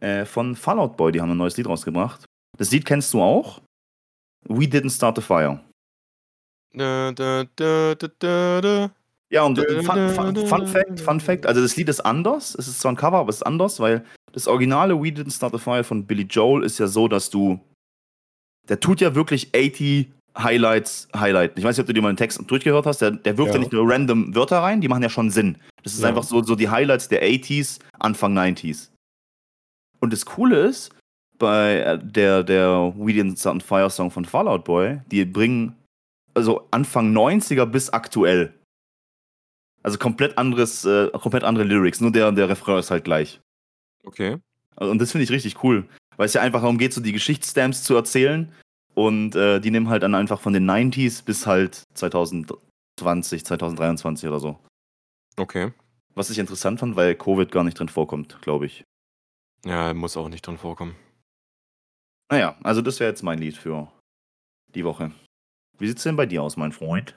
[0.00, 2.24] äh, von Fallout Boy, die haben ein neues Lied rausgebracht.
[2.60, 3.62] Das Lied kennst du auch.
[4.46, 5.60] We Didn't Start the Fire.
[6.74, 7.44] Da, da,
[7.94, 8.90] da.
[9.30, 12.54] Ja, und fun, fun, fun Fact, Fun Fact, also das Lied ist anders.
[12.54, 15.54] Es ist zwar ein Cover, aber es ist anders, weil das originale We Didn't Start
[15.54, 17.58] the Fire von Billy Joel ist ja so, dass du.
[18.68, 21.58] Der tut ja wirklich 80 Highlights highlighten.
[21.58, 23.00] Ich weiß nicht, ob du dir mal den Text durchgehört hast.
[23.00, 23.54] Der, der wirft ja.
[23.54, 23.60] Ja.
[23.60, 25.56] nicht nur random Wörter rein, die machen ja schon Sinn.
[25.82, 26.08] Das ist Ja.
[26.10, 28.90] einfach so, so die Highlights der 80s, Anfang 90s.
[30.00, 30.90] Und das Coole ist,
[31.40, 35.74] bei äh, der, der We Didn't Start Fire Song von Fallout Boy, die bringen
[36.34, 38.54] also Anfang 90er bis aktuell.
[39.82, 43.40] Also komplett anderes, äh, komplett andere Lyrics, nur der, der Refrain ist halt gleich.
[44.04, 44.38] Okay.
[44.76, 47.82] Und das finde ich richtig cool, weil es ja einfach darum geht, so die Geschichtsstamps
[47.82, 48.52] zu erzählen.
[48.94, 54.40] Und äh, die nehmen halt dann einfach von den 90s bis halt 2020, 2023 oder
[54.40, 54.58] so.
[55.36, 55.72] Okay.
[56.14, 58.84] Was ich interessant fand, weil Covid gar nicht drin vorkommt, glaube ich.
[59.64, 60.96] Ja, muss auch nicht drin vorkommen.
[62.30, 63.90] Naja, also das wäre jetzt mein Lied für
[64.74, 65.10] die Woche.
[65.78, 67.16] Wie sieht's denn bei dir aus, mein Freund?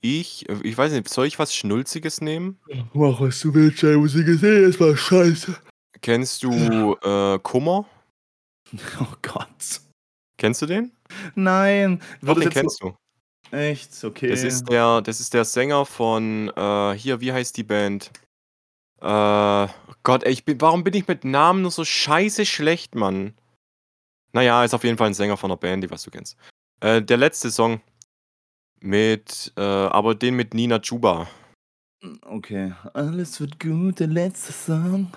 [0.00, 2.58] Ich, äh, ich weiß nicht, soll ich was Schnulziges nehmen?
[2.94, 5.56] Mach, was du willst, muss ich gesehen, das war scheiße.
[6.00, 6.50] Kennst du
[7.02, 7.86] äh, Kummer?
[9.00, 9.80] Oh Gott.
[10.38, 10.90] Kennst du den?
[11.34, 12.02] Nein.
[12.20, 12.88] Doch, den kennst du.
[12.88, 14.02] so- Echt?
[14.04, 14.28] Okay.
[14.28, 18.10] Das ist der, das ist der Sänger von, äh, hier, wie heißt die Band?
[19.00, 19.68] Äh,
[20.02, 23.34] Gott, ey, ich bin, warum bin ich mit Namen nur so scheiße schlecht, Mann?
[24.36, 26.36] Naja, ist auf jeden Fall ein Sänger von einer Band, die was du kennst.
[26.80, 27.80] Äh, der letzte Song
[28.82, 31.26] mit, äh, aber den mit Nina Chuba.
[32.20, 32.74] Okay.
[32.92, 35.10] Alles wird gut, der letzte Song.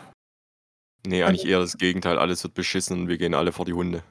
[1.06, 2.18] Nee, eigentlich eher das Gegenteil.
[2.18, 4.04] Alles wird beschissen und wir gehen alle vor die Hunde.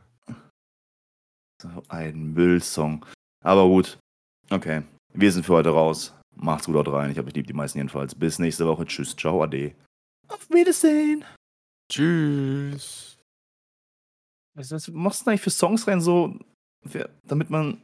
[1.63, 3.07] So ein Müllsong.
[3.43, 3.99] Aber gut.
[4.51, 4.83] Okay.
[5.15, 6.13] Wir sind für heute raus.
[6.37, 7.11] Macht's gut haut rein.
[7.11, 8.15] Ich habe euch lieb, die meisten jedenfalls.
[8.15, 8.85] Bis nächste Woche.
[8.85, 9.75] Tschüss, ciao, ade.
[10.29, 11.25] Auf Wiedersehen.
[11.91, 13.18] Tschüss.
[14.59, 16.37] Was, was machst du denn eigentlich für Songs rein, so,
[17.25, 17.81] damit man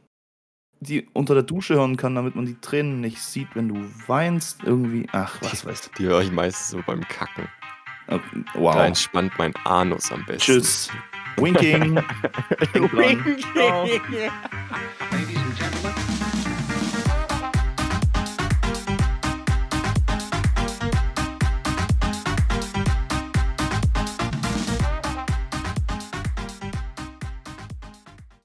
[0.81, 3.75] die unter der Dusche hören kann, damit man die Tränen nicht sieht, wenn du
[4.07, 4.61] weinst.
[4.63, 5.07] Irgendwie.
[5.13, 7.47] Ach, was weiß Die höre ich meistens so beim Kacken.
[8.07, 8.19] Da
[8.55, 8.75] Wow.
[8.75, 10.41] entspannt mein Anus am besten.
[10.41, 10.91] Tschüss.
[11.37, 11.95] Winking.
[12.73, 14.31] Winking.